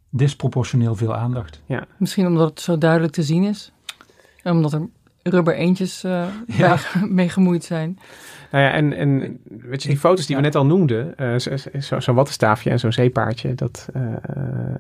[0.09, 1.61] disproportioneel veel aandacht.
[1.65, 1.87] Ja.
[1.97, 3.71] Misschien omdat het zo duidelijk te zien is.
[4.43, 4.87] Omdat er
[5.23, 6.25] rubber eentjes uh,
[6.57, 6.77] ja.
[7.09, 7.99] mee gemoeid zijn.
[8.51, 11.81] Nou ja, en, en weet je, die foto's die we net al noemden, uh, zo'n
[11.81, 14.03] zo, zo wattenstaafje en zo'n zeepaardje, dat, uh,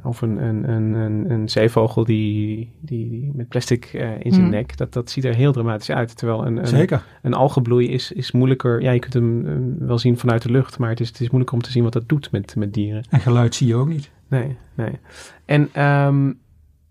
[0.03, 3.85] of een, een, een, een zeevogel die, die, die met plastic
[4.19, 4.51] in zijn mm.
[4.51, 6.17] nek, dat, dat ziet er heel dramatisch uit.
[6.17, 7.03] Terwijl een, een, Zeker.
[7.21, 10.89] een algenbloei is, is moeilijker, ja, je kunt hem wel zien vanuit de lucht, maar
[10.89, 13.03] het is, het is moeilijker om te zien wat dat doet met, met dieren.
[13.09, 14.11] En geluid zie je ook niet.
[14.27, 14.99] Nee, nee.
[15.45, 16.39] En um,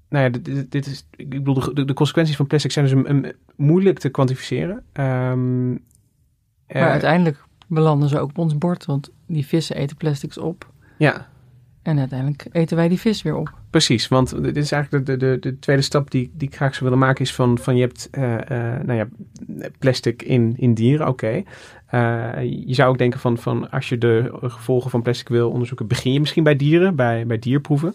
[0.08, 3.10] nou ja, dit, dit, is, ik bedoel, de, de, consequenties van plastic zijn dus een,
[3.10, 4.82] een, moeilijk te kwantificeren.
[4.92, 5.70] Um,
[6.72, 10.70] maar uh, uiteindelijk belanden ze ook op ons bord, want die vissen eten plastics op.
[10.96, 11.28] Ja.
[11.82, 13.52] En uiteindelijk eten wij die vis weer op.
[13.70, 16.84] Precies, want dit is eigenlijk de, de, de, tweede stap die, die ik graag zou
[16.84, 18.38] willen maken, is van, van je hebt uh, uh,
[18.82, 19.08] nou ja,
[19.78, 21.44] plastic in, in dieren, oké.
[21.90, 22.46] Okay.
[22.66, 26.12] je zou ook denken van, van als je de gevolgen van plastic wil onderzoeken, begin
[26.12, 27.94] je misschien bij dieren, bij, bij dierproeven.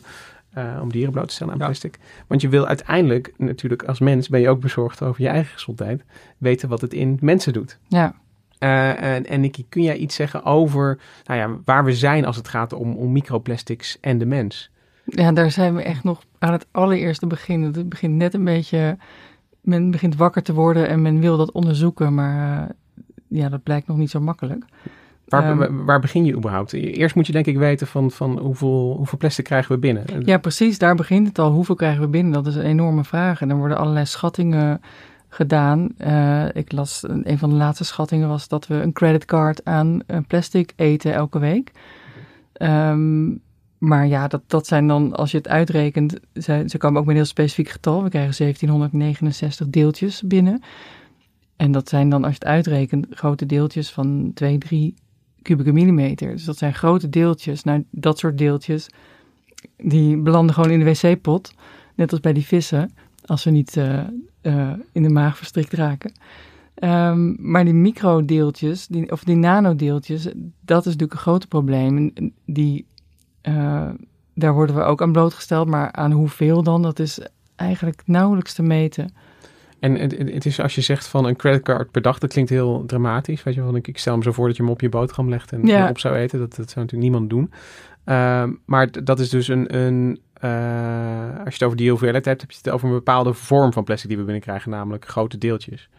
[0.57, 1.65] Uh, om dieren bloot te stellen aan ja.
[1.65, 1.99] plastic.
[2.27, 6.03] Want je wil uiteindelijk, natuurlijk als mens, ben je ook bezorgd over je eigen gezondheid.
[6.37, 7.79] Weten wat het in mensen doet.
[7.87, 8.15] Ja.
[8.59, 12.35] Uh, en, en Nicky, kun jij iets zeggen over nou ja, waar we zijn als
[12.35, 14.71] het gaat om, om microplastics en de mens?
[15.05, 17.61] Ja, daar zijn we echt nog aan het allereerste begin.
[17.61, 18.97] Het begint net een beetje,
[19.61, 22.69] men begint wakker te worden en men wil dat onderzoeken, maar uh,
[23.27, 24.65] ja, dat blijkt nog niet zo makkelijk.
[25.41, 26.73] Waar, um, waar, begin je überhaupt?
[26.73, 30.05] Eerst moet je denk ik weten van, van hoeveel, hoeveel plastic krijgen we binnen.
[30.25, 30.77] Ja, precies.
[30.77, 31.51] Daar begint het al.
[31.51, 32.33] Hoeveel krijgen we binnen?
[32.33, 33.41] Dat is een enorme vraag.
[33.41, 34.81] En er worden allerlei schattingen
[35.29, 35.89] gedaan.
[35.97, 40.17] Uh, ik las, een van de laatste schattingen was dat we een creditcard aan uh,
[40.27, 41.71] plastic eten elke week.
[42.61, 43.41] Um,
[43.77, 47.15] maar ja, dat, dat zijn dan, als je het uitrekent, ze, ze komen ook met
[47.15, 48.03] een heel specifiek getal.
[48.03, 50.61] We krijgen 1769 deeltjes binnen.
[51.55, 54.93] En dat zijn dan, als je het uitrekent, grote deeltjes van 2, 3
[55.43, 56.31] kubieke millimeter.
[56.31, 57.63] Dus dat zijn grote deeltjes.
[57.63, 58.89] Nou, dat soort deeltjes,
[59.77, 61.53] die belanden gewoon in de wc-pot.
[61.95, 62.91] Net als bij die vissen,
[63.25, 63.99] als ze niet uh,
[64.41, 66.11] uh, in de maag verstrikt raken.
[66.83, 70.23] Um, maar die microdeeltjes, die, of die nanodeeltjes,
[70.61, 72.13] dat is natuurlijk een groot probleem.
[72.45, 72.85] Die,
[73.43, 73.89] uh,
[74.33, 77.19] daar worden we ook aan blootgesteld, maar aan hoeveel dan, dat is
[77.55, 79.13] eigenlijk nauwelijks te meten.
[79.83, 82.83] En het, het, is als je zegt van een creditcard per dag, dat klinkt heel
[82.85, 83.43] dramatisch.
[83.43, 85.29] Weet je, van ik, ik stel me zo voor dat je hem op je boterham
[85.29, 85.89] legt en ja.
[85.89, 86.39] op zou eten.
[86.39, 87.51] Dat, dat zou natuurlijk niemand doen.
[88.05, 92.41] Uh, maar dat is dus een, een uh, als je het over die hoeveelheid hebt,
[92.41, 95.89] heb je het over een bepaalde vorm van plastic die we binnenkrijgen, namelijk grote deeltjes.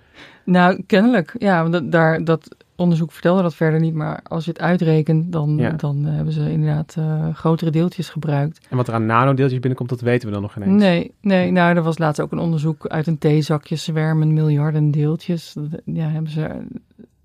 [0.44, 1.34] Nou, kennelijk.
[1.38, 5.32] Ja, want dat, daar, dat onderzoek vertelde dat verder niet, maar als je het uitrekent,
[5.32, 5.70] dan, ja.
[5.70, 8.66] dan uh, hebben ze inderdaad uh, grotere deeltjes gebruikt.
[8.70, 10.82] En wat er aan nanodeeltjes binnenkomt, dat weten we dan nog geen eens.
[10.82, 15.52] Nee, nee nou, er was laatst ook een onderzoek uit een theezakje zwermen miljarden deeltjes.
[15.52, 16.66] Dat, ja, hebben ze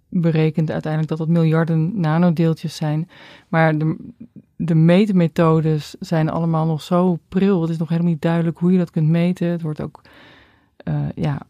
[0.09, 3.09] berekend uiteindelijk dat het miljarden nanodeeltjes zijn.
[3.47, 3.95] Maar de,
[4.55, 7.61] de meetmethodes zijn allemaal nog zo pril.
[7.61, 9.47] Het is nog helemaal niet duidelijk hoe je dat kunt meten.
[9.47, 10.01] Het wordt ook,
[10.87, 11.41] uh, ja,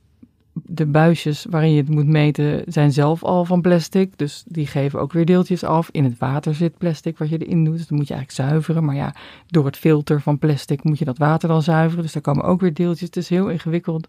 [0.65, 4.17] de buisjes waarin je het moet meten zijn zelf al van plastic.
[4.17, 5.89] Dus die geven ook weer deeltjes af.
[5.91, 7.77] In het water zit plastic wat je erin doet.
[7.77, 8.85] Dus dan moet je eigenlijk zuiveren.
[8.85, 9.13] Maar ja,
[9.47, 12.03] door het filter van plastic moet je dat water dan zuiveren.
[12.03, 13.07] Dus daar komen ook weer deeltjes.
[13.07, 14.07] Het is heel ingewikkeld.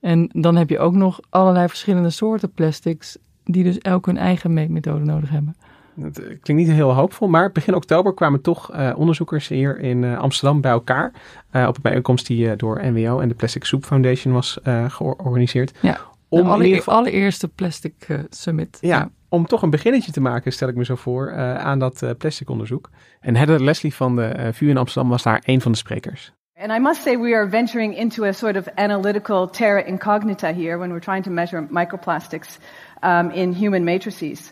[0.00, 3.18] En dan heb je ook nog allerlei verschillende soorten plastics.
[3.44, 5.56] Die dus elk hun eigen meetmethode nodig hebben.
[6.00, 10.02] Het eh, klinkt niet heel hoopvol, maar begin oktober kwamen toch uh, onderzoekers hier in
[10.02, 11.12] uh, Amsterdam bij elkaar.
[11.52, 15.78] Uh, op een bijeenkomst die door NWO en de Plastic Soup Foundation was georganiseerd.
[15.80, 18.78] Ja, om de geval, allereerste Plastic Summit.
[18.80, 22.14] Ja, ja, om toch een beginnetje te maken, stel ik me zo voor, aan dat
[22.18, 22.90] plastic onderzoek.
[23.20, 26.32] En Heather Leslie van de VU in Amsterdam was daar een van de sprekers.
[26.58, 30.78] And I must say, we are venturing into a sort of analytical terra incognita here
[30.78, 32.58] when we're trying to measure microplastics
[33.02, 34.50] um, in human matrices.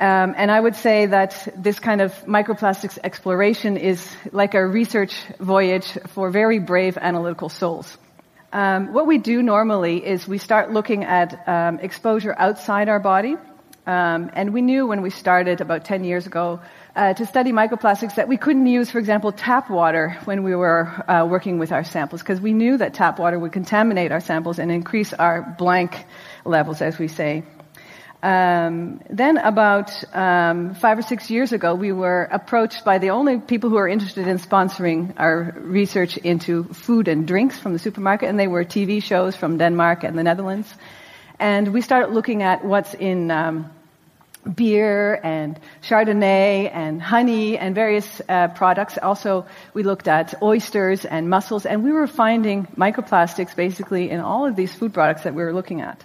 [0.00, 5.20] Um, and I would say that this kind of microplastics exploration is like a research
[5.40, 7.98] voyage for very brave analytical souls.
[8.52, 13.36] Um, what we do normally is we start looking at um, exposure outside our body.
[13.86, 16.60] Um, and we knew when we started about 10 years ago
[16.94, 20.86] uh, to study microplastics that we couldn't use, for example, tap water when we were
[21.10, 24.58] uh, working with our samples because we knew that tap water would contaminate our samples
[24.58, 26.04] and increase our blank
[26.44, 27.42] levels, as we say.
[28.20, 33.38] Um, then, about um, five or six years ago, we were approached by the only
[33.38, 38.28] people who are interested in sponsoring our research into food and drinks from the supermarket,
[38.28, 40.72] and they were TV shows from Denmark and the Netherlands.
[41.38, 43.70] And we started looking at what's in um,
[44.52, 48.98] beer and Chardonnay and honey and various uh, products.
[49.00, 54.44] Also, we looked at oysters and mussels, and we were finding microplastics basically in all
[54.44, 56.04] of these food products that we were looking at.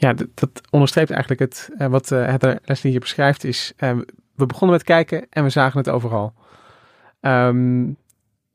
[0.00, 3.98] Ja, dat, onderstreept eigenlijk het, uh, wat uh, Heather Leslie hier beschrijft, is uh,
[4.34, 6.32] we begonnen met kijken en we zagen het overal.
[7.20, 7.96] Um,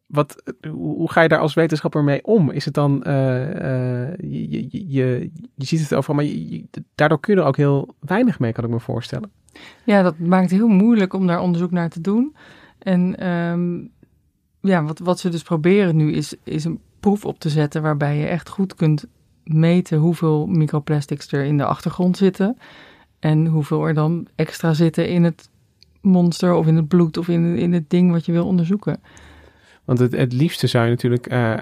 [0.05, 2.51] wat, hoe ga je daar als wetenschapper mee om?
[2.51, 6.33] Is het dan, je, je, je, je, ziet het overal, maar
[6.95, 9.31] daardoor kun je er ook heel weinig mee, kan ik me voorstellen.
[9.83, 12.35] Ja, dat maakt het heel moeilijk om daar onderzoek naar te doen.
[12.79, 13.91] En um,
[14.61, 18.17] ja, wat, wat ze dus proberen nu is, is een proef op te zetten waarbij
[18.17, 19.05] je echt goed kunt
[19.45, 22.57] meten hoeveel microplastics er in de achtergrond zitten.
[23.19, 25.49] En hoeveel er dan extra zitten in het
[26.01, 28.99] monster of in het bloed of in, in het ding wat je wil onderzoeken.
[29.85, 31.57] Want het, het liefste zou je natuurlijk uh, uh,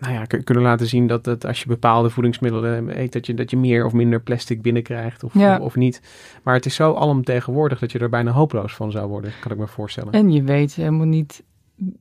[0.00, 3.50] nou ja, kunnen laten zien dat, dat als je bepaalde voedingsmiddelen eet, dat je, dat
[3.50, 5.56] je meer of minder plastic binnenkrijgt of, ja.
[5.56, 6.00] of, of, niet.
[6.42, 9.58] Maar het is zo alomtegenwoordig dat je er bijna hopeloos van zou worden, kan ik
[9.58, 10.12] me voorstellen.
[10.12, 11.42] En je weet helemaal niet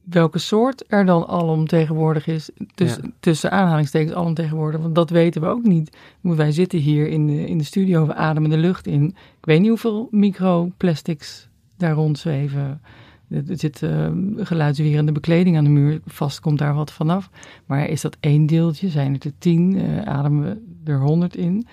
[0.03, 2.49] welke soort er dan alomtegenwoordig is.
[2.75, 3.01] Dus ja.
[3.19, 5.97] tussen aanhalingstekens alomtegenwoordig, want dat weten we ook niet.
[6.21, 9.05] Wij zitten hier in de, in de studio, we ademen de lucht in.
[9.37, 12.81] Ik weet niet hoeveel microplastics daar rondzweven.
[13.29, 14.07] Er zit uh,
[14.37, 17.29] geluidswerende bekleding aan de muur, vast komt daar wat vanaf.
[17.65, 18.89] Maar is dat één deeltje?
[18.89, 19.75] Zijn het er tien?
[19.75, 21.67] Uh, ademen we er honderd in?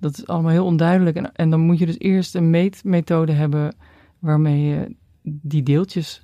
[0.00, 1.16] Dat is allemaal heel onduidelijk.
[1.16, 3.74] En, en dan moet je dus eerst een meetmethode hebben
[4.18, 6.23] waarmee je die deeltjes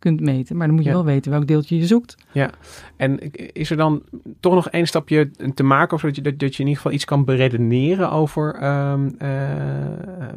[0.00, 0.56] kunt meten.
[0.56, 2.16] Maar dan moet je wel weten welk deeltje je zoekt.
[2.32, 2.50] Ja,
[2.96, 4.02] en is er dan
[4.40, 5.96] toch nog één stapje te maken...
[5.96, 9.28] of dat je, dat, dat je in ieder geval iets kan beredeneren over um, uh,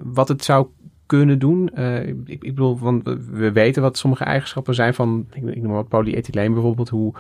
[0.04, 0.68] wat het zou
[1.06, 1.70] kunnen doen.
[1.78, 5.72] Uh, ik, ik, bedoel, want we weten wat sommige eigenschappen zijn van, ik, ik noem
[5.72, 6.90] maar polyethyleen bijvoorbeeld.
[6.90, 7.14] Hoe,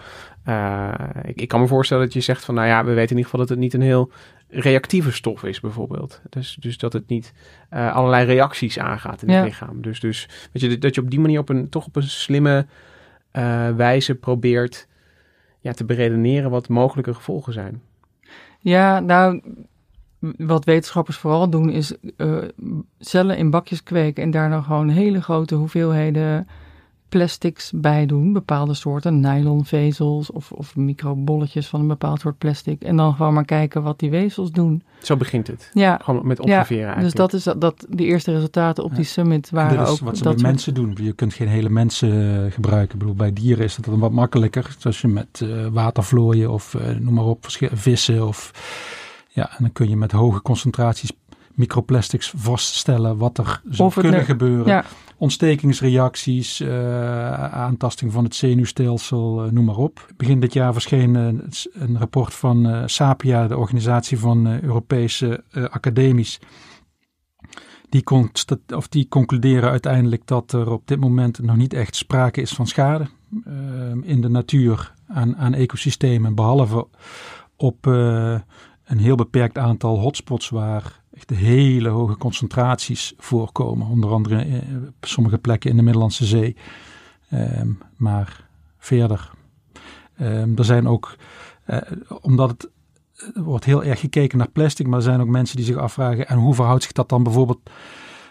[0.47, 3.17] uh, ik, ik, kan me voorstellen dat je zegt van, nou ja, we weten in
[3.17, 4.11] ieder geval dat het niet een heel
[4.53, 6.21] reactieve stof is bijvoorbeeld.
[6.29, 7.33] Dus, dus dat het niet
[7.73, 9.81] uh, allerlei reacties aangaat in het lichaam.
[9.81, 12.65] Dus, dus weet je, dat je op die manier op een, toch op een slimme
[13.75, 14.87] wijze probeert
[15.59, 17.81] ja, te beredeneren wat mogelijke gevolgen zijn.
[18.59, 19.41] Ja, nou,
[20.37, 22.37] wat wetenschappers vooral doen is uh,
[22.99, 26.47] cellen in bakjes kweken en daar dan gewoon hele grote hoeveelheden
[27.13, 28.33] plastics bij doen.
[28.33, 32.81] Bepaalde soorten nylonvezels of, of microbolletjes van een bepaald soort plastic.
[32.81, 34.83] En dan gewoon maar kijken wat die vezels doen.
[35.01, 35.69] Zo begint het.
[35.73, 35.99] Ja.
[36.03, 39.49] Gewoon met observeren ja, Dus dat is dat, dat de eerste resultaten op die summit
[39.49, 39.99] waren dat is ook...
[39.99, 40.97] wat ze met mensen doen.
[41.01, 42.93] Je kunt geen hele mensen eh, gebruiken.
[42.93, 44.75] Ik bedoel, bij dieren is dat dan wat makkelijker.
[44.77, 48.51] Zoals je met uh, watervlooien of uh, noem maar op, vissen of
[49.27, 51.11] ja, en dan kun je met hoge concentraties
[51.53, 54.67] microplastics vaststellen wat er zou kunnen gebeuren.
[54.67, 54.85] Ja.
[55.17, 60.07] Ontstekingsreacties, uh, aantasting van het zenuwstelsel, uh, noem maar op.
[60.17, 61.27] Begin dit jaar verscheen uh,
[61.73, 66.39] een rapport van SAPIA, de organisatie van Europese academies.
[67.89, 68.03] Die,
[68.75, 72.67] of die concluderen uiteindelijk dat er op dit moment nog niet echt sprake is van
[72.67, 73.07] schade
[74.01, 76.87] in de natuur aan, aan ecosystemen, behalve
[77.55, 83.87] op een heel beperkt aantal hotspots waar echt hele hoge concentraties voorkomen.
[83.87, 84.57] Onder andere eh,
[84.87, 86.55] op sommige plekken in de Middellandse Zee.
[87.29, 88.47] Ehm, maar
[88.77, 89.31] verder.
[90.17, 91.15] Ehm, er zijn ook,
[91.63, 91.77] eh,
[92.21, 92.71] omdat het
[93.35, 96.27] er wordt heel erg gekeken naar plastic, maar er zijn ook mensen die zich afvragen:
[96.27, 97.69] en hoe verhoudt zich dat dan bijvoorbeeld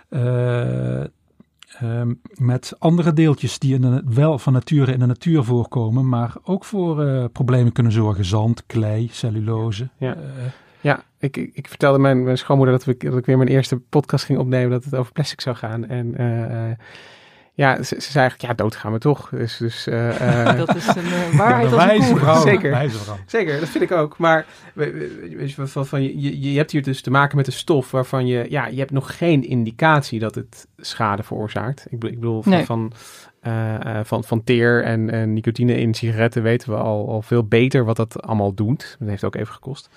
[0.08, 6.08] eh, ehm, met andere deeltjes die in de, wel van nature in de natuur voorkomen,
[6.08, 9.88] maar ook voor problemen kunnen zorgen: zand, klei, cellulose.
[9.98, 10.16] Ja.
[11.22, 14.24] Ik, ik, ik vertelde mijn, mijn schoonmoeder dat, we, dat ik weer mijn eerste podcast
[14.24, 15.86] ging opnemen, dat het over plastic zou gaan.
[15.88, 16.76] En eh, eh,
[17.54, 19.28] ja, ze, ze zei eigenlijk, ja, dood gaan we toch.
[19.28, 22.18] Dus, dus, eh, eh, Dat is een uh, waarheid Ja, als een wijze koe.
[22.20, 22.40] vrouw.
[22.42, 22.70] Zeker.
[22.70, 23.16] Wijze vrouw.
[23.26, 24.18] Zeker, dat vind ik ook.
[24.18, 27.46] Maar we- we- weet je, van, van, je, je hebt hier dus te maken met
[27.46, 31.84] een stof waarvan je, ja, je hebt nog geen indicatie dat het schade veroorzaakt.
[31.90, 32.64] Ik, bedoel- ik bedoel, van, Nee.
[32.64, 32.92] van,
[33.40, 37.44] eh, eh, van, van teer en, en nicotine in sigaretten weten we al, al veel
[37.44, 38.96] beter wat dat allemaal doet.
[38.98, 39.88] Dat heeft ook even gekost.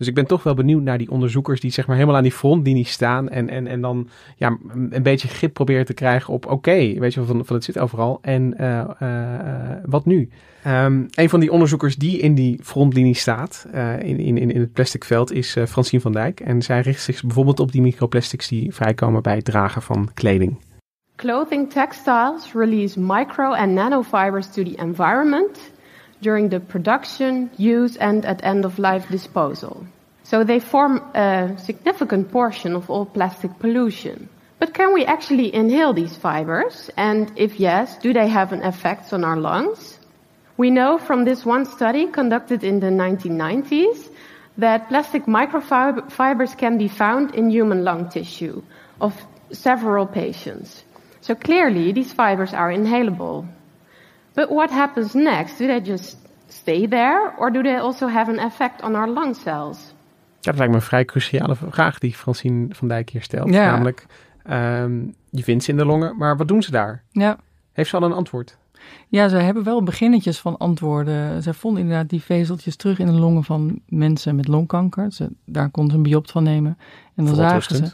[0.00, 2.32] Dus ik ben toch wel benieuwd naar die onderzoekers die zeg maar helemaal aan die
[2.32, 4.58] frontlinie staan en, en, en dan ja,
[4.90, 8.18] een beetje grip proberen te krijgen op oké, weet je van, van het zit overal
[8.22, 10.28] en eh, eh, eh, wat nu?
[10.62, 14.72] Ehm, een van die onderzoekers die in die frontlinie staat, eh, in, in, in het
[14.72, 16.40] plastic veld, is Francine van Dijk.
[16.40, 20.58] En zij richt zich bijvoorbeeld op die microplastics die vrijkomen bij het dragen van kleding.
[21.16, 25.72] Clothing textiles release micro and nanofibers to the environment
[26.20, 29.86] during the production, use, and at end of life disposal.
[30.22, 34.28] So they form a significant portion of all plastic pollution.
[34.58, 36.90] But can we actually inhale these fibers?
[36.96, 39.98] And if yes, do they have an effect on our lungs?
[40.56, 44.10] We know from this one study conducted in the 1990s
[44.58, 48.62] that plastic microfibers can be found in human lung tissue
[49.00, 49.16] of
[49.52, 50.84] several patients.
[51.22, 53.48] So clearly, these fibers are inhalable.
[54.34, 55.58] But what happens next?
[55.58, 56.16] Do they just
[56.48, 59.94] stay there, or do they also have an effect on our lung cells?
[60.40, 63.50] Ja, dat lijkt me een vrij cruciale vraag die Francine van Dijk hier stelt.
[63.50, 63.70] Ja.
[63.70, 64.06] Namelijk,
[64.42, 65.00] ehm,
[65.30, 67.02] je vindt ze in de longen, maar wat doen ze daar?
[67.10, 67.38] Ja.
[67.72, 68.58] Heeft ze al een antwoord?
[69.08, 71.42] Ja, ze hebben wel beginnetjes van antwoorden.
[71.42, 75.12] Ze vonden inderdaad die vezeltjes terug in de longen van mensen met longkanker.
[75.12, 76.78] Ze, daar konden ze een biopt van nemen.
[77.14, 77.92] En dan zagen ze,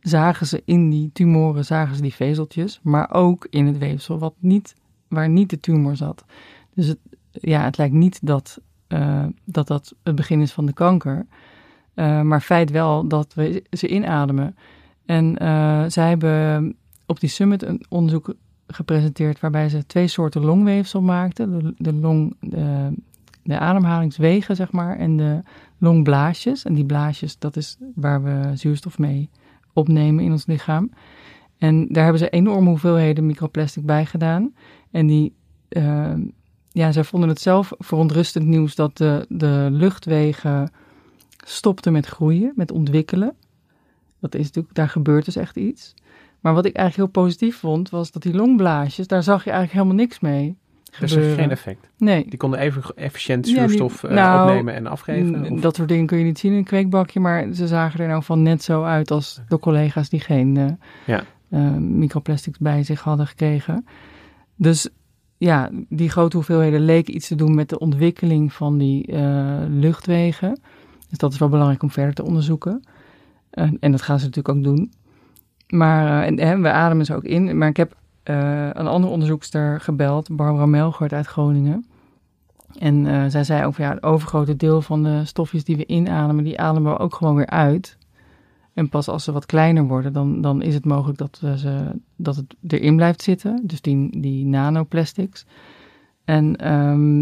[0.00, 4.34] zagen ze in die tumoren zagen ze die vezeltjes, maar ook in het weefsel wat
[4.38, 4.74] niet,
[5.16, 6.24] waar niet de tumor zat.
[6.74, 6.98] Dus het,
[7.30, 11.26] ja, het lijkt niet dat, eh, dat dat het begin is van de kanker.
[11.94, 14.56] Eh, maar feit wel dat we ze inademen.
[15.06, 18.34] En eh, zij hebben op die summit een onderzoek
[18.66, 21.58] gepresenteerd waarbij ze twee soorten longweefsel maakten.
[21.58, 22.92] De, de, long, de,
[23.42, 25.42] de ademhalingswegen, zeg maar, en de
[25.78, 26.64] longblaasjes.
[26.64, 29.30] En die blaasjes, dat is waar we zuurstof mee
[29.72, 30.90] opnemen in ons lichaam.
[31.58, 34.54] En daar hebben ze enorme hoeveelheden microplastic bij gedaan.
[34.90, 35.34] En die,
[35.68, 36.12] eh,
[36.72, 40.70] ja, zij vonden het zelf verontrustend nieuws dat de, de luchtwegen
[41.44, 43.34] stopten met groeien, met ontwikkelen.
[44.20, 45.94] Dat is natuurlijk, daar gebeurt dus echt iets.
[46.40, 49.72] Maar wat ik eigenlijk heel positief vond, was dat die longblaasjes, daar zag je eigenlijk
[49.78, 50.56] helemaal niks mee.
[51.00, 51.36] Dus gebeuren.
[51.38, 51.90] geen effect.
[51.98, 52.26] Nee.
[52.28, 55.52] Die konden even efficiënt Ja, die- zuurstof eh, nou, opnemen en afgeven.
[55.52, 58.08] Of- Dat soort dingen kun je niet zien in een kweekbakje, maar ze zagen er
[58.08, 60.66] nou van net zo uit als de collega's die geen eh,
[61.06, 61.24] Ja.
[61.50, 63.86] eh, microplastics bij zich hadden gekregen.
[64.56, 64.88] Dus
[65.38, 70.60] ja, die grote hoeveelheden leken iets te doen met de ontwikkeling van die eh, luchtwegen.
[71.08, 72.82] Dus dat is wel belangrijk om verder te onderzoeken.
[73.80, 74.92] En dat gaan ze natuurlijk ook doen.
[75.68, 77.58] Maar eh, en, we ademen ze ook in.
[77.58, 81.86] Maar ik heb eh, een andere onderzoekster gebeld, Barbara Melgert uit Groningen.
[82.78, 86.60] En zij zei van ja, het overgrote deel van de stofjes die we inademen, die
[86.60, 87.96] ademen we ook gewoon weer uit.
[88.76, 91.90] En pas als ze wat kleiner worden, dan, dan is het mogelijk dat, we ze,
[92.16, 93.60] dat het erin blijft zitten.
[93.62, 95.46] Dus die, die nanoplastics.
[96.24, 97.20] En ehm,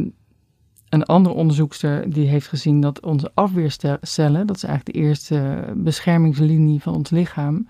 [0.89, 6.81] een andere onderzoekster die heeft gezien dat onze afweercellen, dat is eigenlijk de eerste beschermingslinie
[6.83, 7.69] van ons lichaam,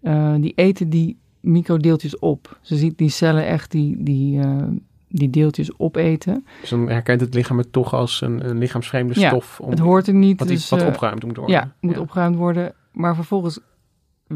[0.00, 2.58] eh, die eten die microdeeltjes op.
[2.60, 4.62] Ze ziet die cellen echt die, die, eh,
[5.08, 6.46] die deeltjes opeten.
[6.60, 9.60] Dus dan herkent het lichaam het toch als een, een lichaamsvreemde Ja, stof.
[9.68, 10.38] het hoort er niet.
[10.38, 11.54] Wat, dus, wat eh, opgeruimd moet worden.
[11.54, 12.74] Ja, moet opgeruimd worden.
[12.92, 13.60] Maar vervolgens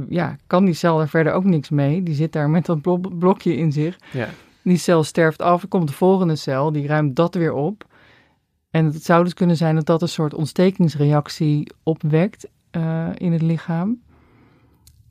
[0.09, 2.03] ja, kan die cel er verder ook niks mee.
[2.03, 3.99] Die zit daar met dat blo- blokje in zich.
[4.13, 4.29] Ja.
[4.63, 7.87] Die cel sterft af, er komt de volgende cel, die ruimt dat weer op.
[8.71, 13.43] En het zou dus kunnen zijn dat dat een soort ontstekingsreactie opwekt eh, in het
[13.43, 14.03] lichaam.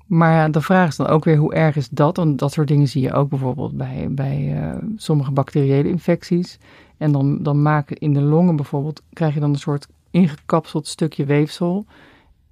[0.06, 2.18] Maar ja, de vraag is dan ook weer hoe erg is dat?
[2.18, 6.60] Want dat soort dingen zie je ook bijvoorbeeld bij, bij eh, sommige bacteriële infecties.
[6.98, 11.26] En dan, dan maken in de longen bijvoorbeeld, krijg je dan een soort ingekapseld stukje
[11.26, 11.86] weefsel.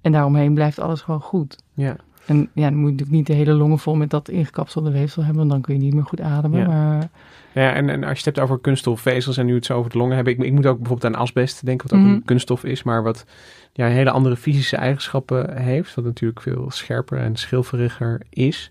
[0.02, 1.56] En daaromheen blijft alles gewoon goed.
[1.74, 1.96] Ja.
[2.26, 5.22] En ja, dan moet je natuurlijk niet de hele longen vol met dat ingekapselde weefsel
[5.22, 6.60] hebben, want dan kun je niet meer goed ademen.
[6.60, 6.66] Ja.
[6.66, 7.08] Maar
[7.54, 9.98] Ja, en, en als je het hebt over kunststofvezels en nu het zo over de
[9.98, 12.14] longen hebben, ik, ik moet ook bijvoorbeeld aan asbest denken, wat ook Mhm.
[12.14, 13.24] een kunststof is, maar wat
[13.72, 18.70] ja, hele andere fysische eigenschappen heeft, wat natuurlijk veel scherper en schilferiger is.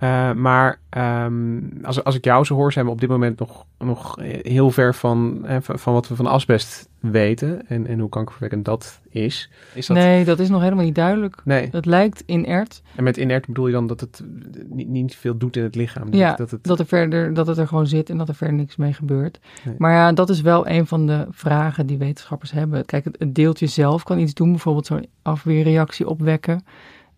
[0.00, 3.66] Eh, maar ehm, als, als ik jou zo hoor, zijn we op dit moment nog,
[3.78, 8.08] nog heel ver van, eh, van van wat we van asbest weten en, en hoe
[8.08, 9.50] kankerverwekkend dat is.
[9.74, 9.96] is dat...
[9.96, 11.36] nee, dat is nog helemaal niet duidelijk.
[11.44, 11.68] Nee.
[11.70, 12.82] Het lijkt inert.
[12.96, 14.24] En met inert bedoel je dan dat het
[14.68, 16.14] niet, niet veel doet in het lichaam?
[16.14, 16.64] Ja, dat het...
[16.64, 19.40] dat, er verder, dat het er gewoon zit en dat er verder niks mee gebeurt.
[19.64, 19.74] Nee.
[19.78, 22.84] Maar ja, dat is wel een van de vragen die wetenschappers hebben.
[22.84, 26.64] Kijk, het, het deeltje zelf kan iets doen, bijvoorbeeld zo'n afweerreactie opwekken.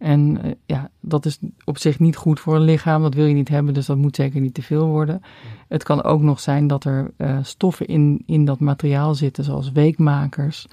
[0.03, 3.35] En eh, ja, dat is op zich niet goed voor een lichaam, dat wil je
[3.35, 5.23] niet hebben, dus dat moet zeker niet te veel worden.
[5.69, 9.73] Het kan ook nog zijn dat er eh, stoffen in, in dat materiaal zitten, zoals
[9.73, 10.67] weekmakers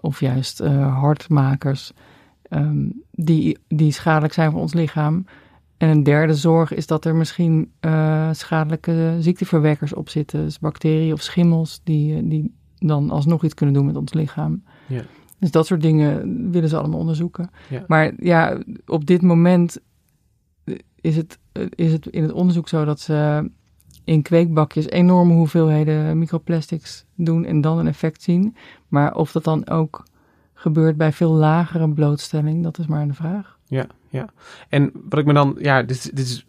[0.00, 1.92] of juist eh, hartmakers,
[2.42, 5.26] ehm, die, die schadelijk zijn voor ons lichaam.
[5.76, 7.72] En een derde zorg is dat er misschien
[8.32, 10.44] schadelijke ziekteverwekkers op zitten.
[10.44, 14.62] Dus bacteriën of schimmels die, die dan alsnog iets kunnen doen met ons lichaam.
[14.86, 15.02] Ja.
[15.38, 17.50] Dus dat soort dingen willen ze allemaal onderzoeken.
[17.68, 17.84] Ja.
[17.86, 19.78] Maar ja, op dit moment
[21.00, 21.38] is het,
[21.74, 23.50] is het in het onderzoek zo dat ze
[24.04, 28.56] in kweekbakjes enorme hoeveelheden microplastics doen en dan een effect zien.
[28.88, 30.04] Maar of dat dan ook
[30.54, 33.58] gebeurt bij veel lagere blootstelling, dat is maar een vraag.
[33.66, 34.28] Ja, ja.
[34.68, 36.46] En wat ik me dan, ja, dit, dit is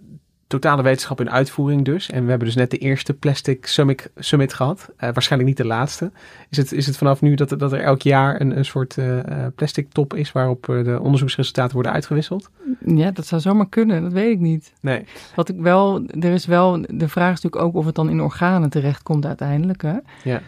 [0.47, 2.09] totale wetenschap in uitvoering dus.
[2.09, 4.89] En we hebben dus net de eerste Plastic Summit, summit gehad.
[4.97, 6.11] Eh, waarschijnlijk niet de laatste.
[6.49, 8.97] Is het, is het vanaf nu dat, er- dat er elk jaar een, een soort
[8.97, 12.49] eh, eh, plastic top is waarop de onderzoeksresultaten worden uitgewisseld?
[12.85, 14.73] Ja, dat zou zomaar kunnen, dat weet ik niet.
[14.81, 15.05] Nee.
[15.35, 18.21] Wat ik wel, er is wel, de vraag is natuurlijk ook of het dan in
[18.21, 19.81] organen terechtkomt uiteindelijk.
[19.81, 19.97] Hè?
[20.23, 20.41] Ja.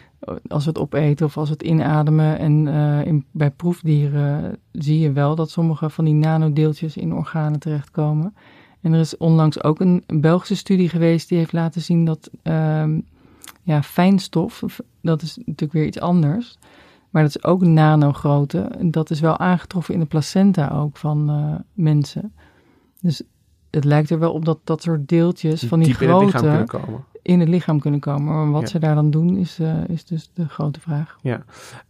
[0.48, 2.40] Als we het opeten of als we het inademen.
[2.40, 2.68] En
[3.06, 8.34] in, bij proefdieren zie je wel dat sommige van die nanodeeltjes in organen terechtkomen.
[8.82, 13.00] En er is onlangs ook een, Belgische studie geweest die heeft laten zien dat ehm,
[13.64, 16.58] ja, fijnstof, of- dat is natuurlijk weer iets anders.
[17.10, 18.60] Maar dat is ook nanogrootte.
[18.60, 22.34] En dat is wel aangetroffen in de placenta ook van eh, mensen.
[23.02, 23.22] Dus
[23.70, 27.80] het lijkt er wel op dat dat soort deeltjes van die diep in het lichaam
[27.80, 28.34] kunnen komen.
[28.34, 28.68] Maar wat Ja.
[28.68, 31.18] ze daar dan doen is, eh, is dus de grote vraag.
[31.22, 31.44] Ja,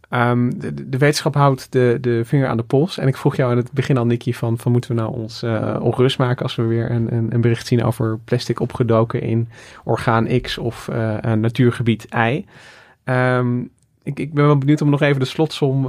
[0.08, 2.98] Ehm, de, wetenschap houdt de, de vinger aan de pols.
[2.98, 5.42] En ik vroeg jou aan het begin al, Nicky, van, van moeten we nou ons
[5.42, 9.48] eh, ongerust maken als we weer een, een, een bericht zien over plastic opgedoken in
[9.84, 10.88] orgaan X of
[11.20, 12.44] een natuurgebied Y.
[13.04, 13.60] Ehm,
[14.02, 15.82] ik, ik ben wel benieuwd om nog even de slotsom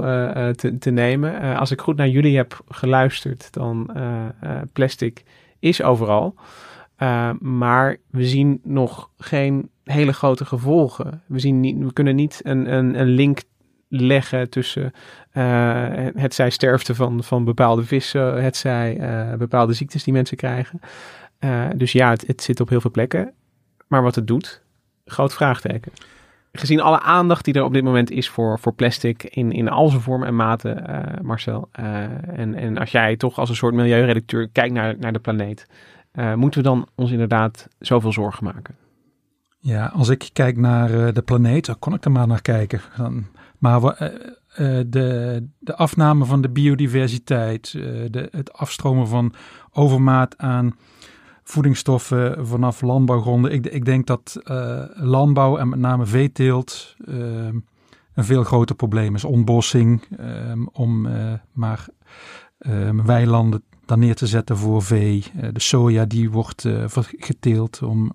[0.56, 1.56] te, te nemen.
[1.56, 3.90] Als ik goed naar jullie heb geluisterd, dan
[4.72, 5.24] plastic
[5.58, 6.34] is overal.
[7.02, 11.22] Uh, maar we zien nog geen hele grote gevolgen.
[11.26, 13.42] We, zien niet, we kunnen niet een, een, een link
[13.88, 14.92] leggen tussen
[15.32, 20.36] uh, het zij sterfte van, van bepaalde vissen, het zij uh, bepaalde ziektes die mensen
[20.36, 20.80] krijgen.
[21.76, 23.32] Dus ja, het, het zit op heel veel plekken.
[23.86, 24.62] Maar wat het doet,
[25.04, 25.92] groot vraagteken.
[26.52, 29.88] Gezien alle aandacht die er op dit moment is voor, voor plastic in, in al
[29.88, 30.84] zijn vormen en maten,
[31.22, 31.68] Marcel.
[31.72, 35.66] en, en als jij toch als een soort milieuredacteur kijkt naar, naar de planeet,
[36.14, 38.76] uh, moeten we dan ons inderdaad zoveel zorgen maken?
[39.58, 42.80] Ja, als ik kijk naar uh, de planeet, dan kon ik er maar naar kijken.
[42.96, 43.26] Dan,
[43.58, 43.88] maar uh,
[44.86, 49.34] de, de afname van de biodiversiteit, de, het afstromen van
[49.72, 50.76] overmaat aan
[51.42, 53.52] voedingsstoffen vanaf landbouwgronden.
[53.52, 54.40] Ik, ik denk dat
[54.94, 57.16] landbouw en met name veeteelt uh,
[58.14, 59.24] een veel groter probleem is.
[59.24, 61.08] Ontbossing, um, om
[61.52, 61.86] maar
[62.58, 63.62] um, weilanden
[63.92, 65.24] dan neer te zetten voor vee.
[65.36, 66.84] Uh, de soja die wordt uh,
[67.18, 67.82] geteeld.
[67.82, 68.12] Om,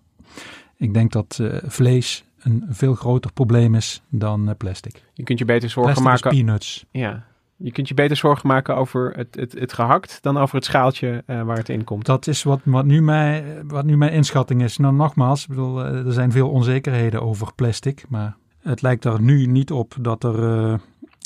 [0.77, 5.03] ik denk dat uh, vlees een veel groter probleem is dan plastic.
[5.13, 6.29] Je kunt je beter zorgen plastic maken.
[6.29, 6.85] peanuts.
[6.91, 7.25] Ja.
[7.55, 11.23] Je kunt je beter zorgen maken over het, het, het gehakt dan over het schaaltje
[11.27, 12.05] uh, waar het in komt.
[12.05, 14.77] Dat is wat, wat, nu mijn, wat nu mijn inschatting is.
[14.77, 18.05] Nou, nogmaals, ik bedoel, er zijn veel onzekerheden over plastic.
[18.09, 20.77] Maar het lijkt er nu niet op dat er uh,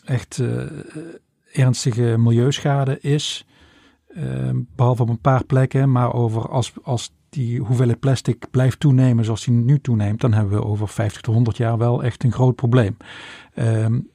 [0.05, 0.43] echt
[1.51, 3.45] ernstige milieuschade is.
[4.75, 5.91] Behalve op een paar plekken.
[5.91, 10.53] Maar over als, als die hoeveelheid plastic blijft toenemen zoals die nu toeneemt, dan hebben
[10.53, 12.97] we over 50 tot 100 jaar wel echt een groot probleem.
[13.55, 14.09] Um,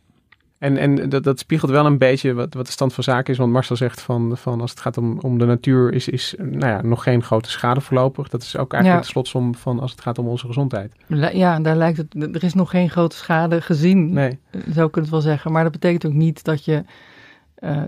[0.58, 3.38] en, en dat, dat, spiegelt wel een beetje wat, wat de stand van zaken is.
[3.38, 6.66] Want Marcel zegt van, van als het gaat om, om de natuur is, is nou
[6.66, 8.28] ja, nog geen grote schade voorlopig.
[8.28, 9.06] Dat is ook eigenlijk ja.
[9.06, 10.92] de slotsom van als het gaat om onze gezondheid.
[11.32, 12.14] Ja, daar lijkt het.
[12.34, 14.12] Er is nog geen grote schade gezien.
[14.12, 14.38] Nee.
[14.70, 15.52] Zou ik het wel zeggen.
[15.52, 16.84] Maar dat betekent ook niet dat je.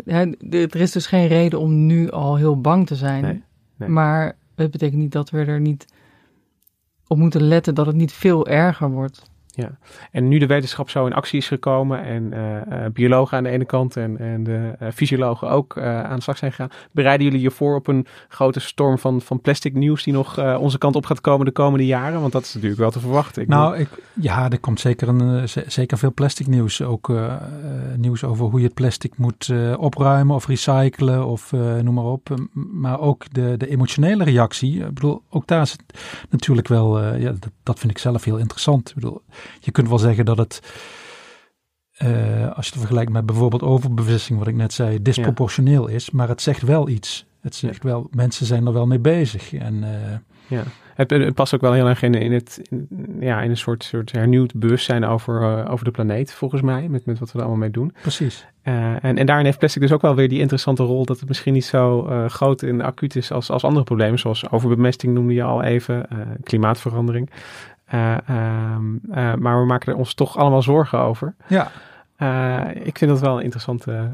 [0.05, 3.23] Hè, er is dus geen reden om nu al heel bang te zijn.
[3.23, 3.43] Nee.
[3.77, 3.89] Nee.
[3.89, 5.87] Maar het betekent niet dat we er niet
[7.07, 9.31] op moeten letten dat het niet veel erger wordt.
[9.59, 9.79] Ja,
[10.11, 13.65] en nu de wetenschap zo in actie is gekomen en uh, biologen aan de ene
[13.65, 17.51] kant en, en de uh, fysiologen ook aan de slag zijn gegaan, bereiden jullie je
[17.51, 21.21] voor op een grote storm van, van plastic nieuws die nog onze kant op gaat
[21.21, 22.21] komen de komende jaren?
[22.21, 23.43] Want dat is natuurlijk wel te verwachten.
[23.43, 26.83] Ik nou, ik, ja, er komt zeker, een, zeker veel plastic nieuws.
[26.83, 27.13] Ook
[27.97, 31.53] nieuws over hoe je het plastic moet opruimen of recyclen of
[31.83, 32.35] noem maar op.
[32.53, 34.81] Maar ook de, de emotionele reactie.
[34.81, 35.83] Ik bedoel, ook daar is het
[36.31, 38.89] natuurlijk wel, ja, dat, dat vind ik zelf heel interessant.
[38.89, 39.23] Ik bedoel,
[39.61, 40.61] je kunt wel zeggen dat het,
[42.03, 46.11] uh, als je het vergelijkt met bijvoorbeeld overbevissing, wat ik net zei, disproportioneel is.
[46.11, 47.27] Maar het zegt wel iets.
[47.41, 49.55] Het zegt wel, mensen zijn er wel mee bezig.
[49.55, 49.89] En, uh,
[50.47, 50.63] ja.
[50.95, 52.63] Het, het, past ook wel heel erg in, in, het,
[53.21, 57.07] ja, in een soort, soort hernieuwd bewustzijn over, uh, over de planeet, volgens mij, met,
[57.07, 57.95] met wat we er allemaal mee doen.
[58.01, 58.47] Precies.
[58.65, 61.29] Uh, en, en daarin heeft plastic dus ook wel weer die interessante rol dat het
[61.29, 65.35] misschien niet zo uh, groot en acuut is als, als andere problemen, zoals overbemesting noemde
[65.35, 66.09] je al even,
[66.43, 67.31] klimaatverandering.
[67.95, 71.34] Uh, maar we maken er ons toch allemaal zorgen over.
[71.47, 71.70] Ja.
[72.22, 74.11] Uh, ik vind dat wel een interessante.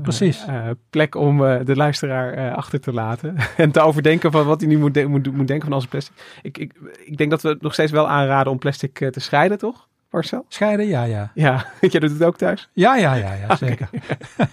[0.49, 3.37] Uh, plek om de luisteraar achter te laten.
[3.57, 6.15] en te overdenken van wat hij nu moet, de moet, moet, denken van onze plastic.
[6.43, 6.73] Ik, ik,
[7.05, 9.89] ik denk dat we nog steeds wel aanraden om plastic te scheiden, toch?
[10.15, 10.45] Marcel?
[10.49, 11.31] Scheiden, ja, ja.
[11.35, 12.69] Ja, jij doet het ook thuis?
[12.73, 13.89] Ja, ja, ja, ja zeker.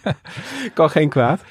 [0.74, 1.41] kan geen kwaad.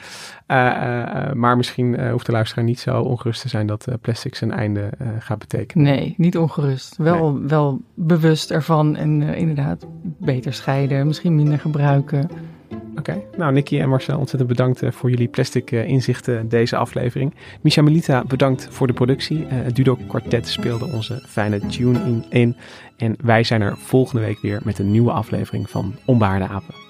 [0.50, 4.90] Uh, maar misschien hoeft de luisteraar niet zo ongerust te zijn dat plastic zijn einde
[5.18, 5.84] gaat betekenen.
[5.84, 6.96] Nee, niet ongerust.
[6.96, 7.48] Wel, nee.
[7.48, 12.30] wel bewust ervan en inderdaad beter scheiden, misschien minder gebruiken.
[12.90, 13.24] Oké, okay.
[13.36, 17.34] nou Nicky en Marcel, ontzettend bedankt voor jullie plastic inzichten deze aflevering.
[17.60, 19.46] Misha Melita, bedankt voor de productie.
[19.46, 22.56] het Dudo Quartet speelde onze fijne tune in, in.
[22.96, 26.89] En wij zijn er volgende week weer met een nieuwe aflevering van Onbaarde Apen.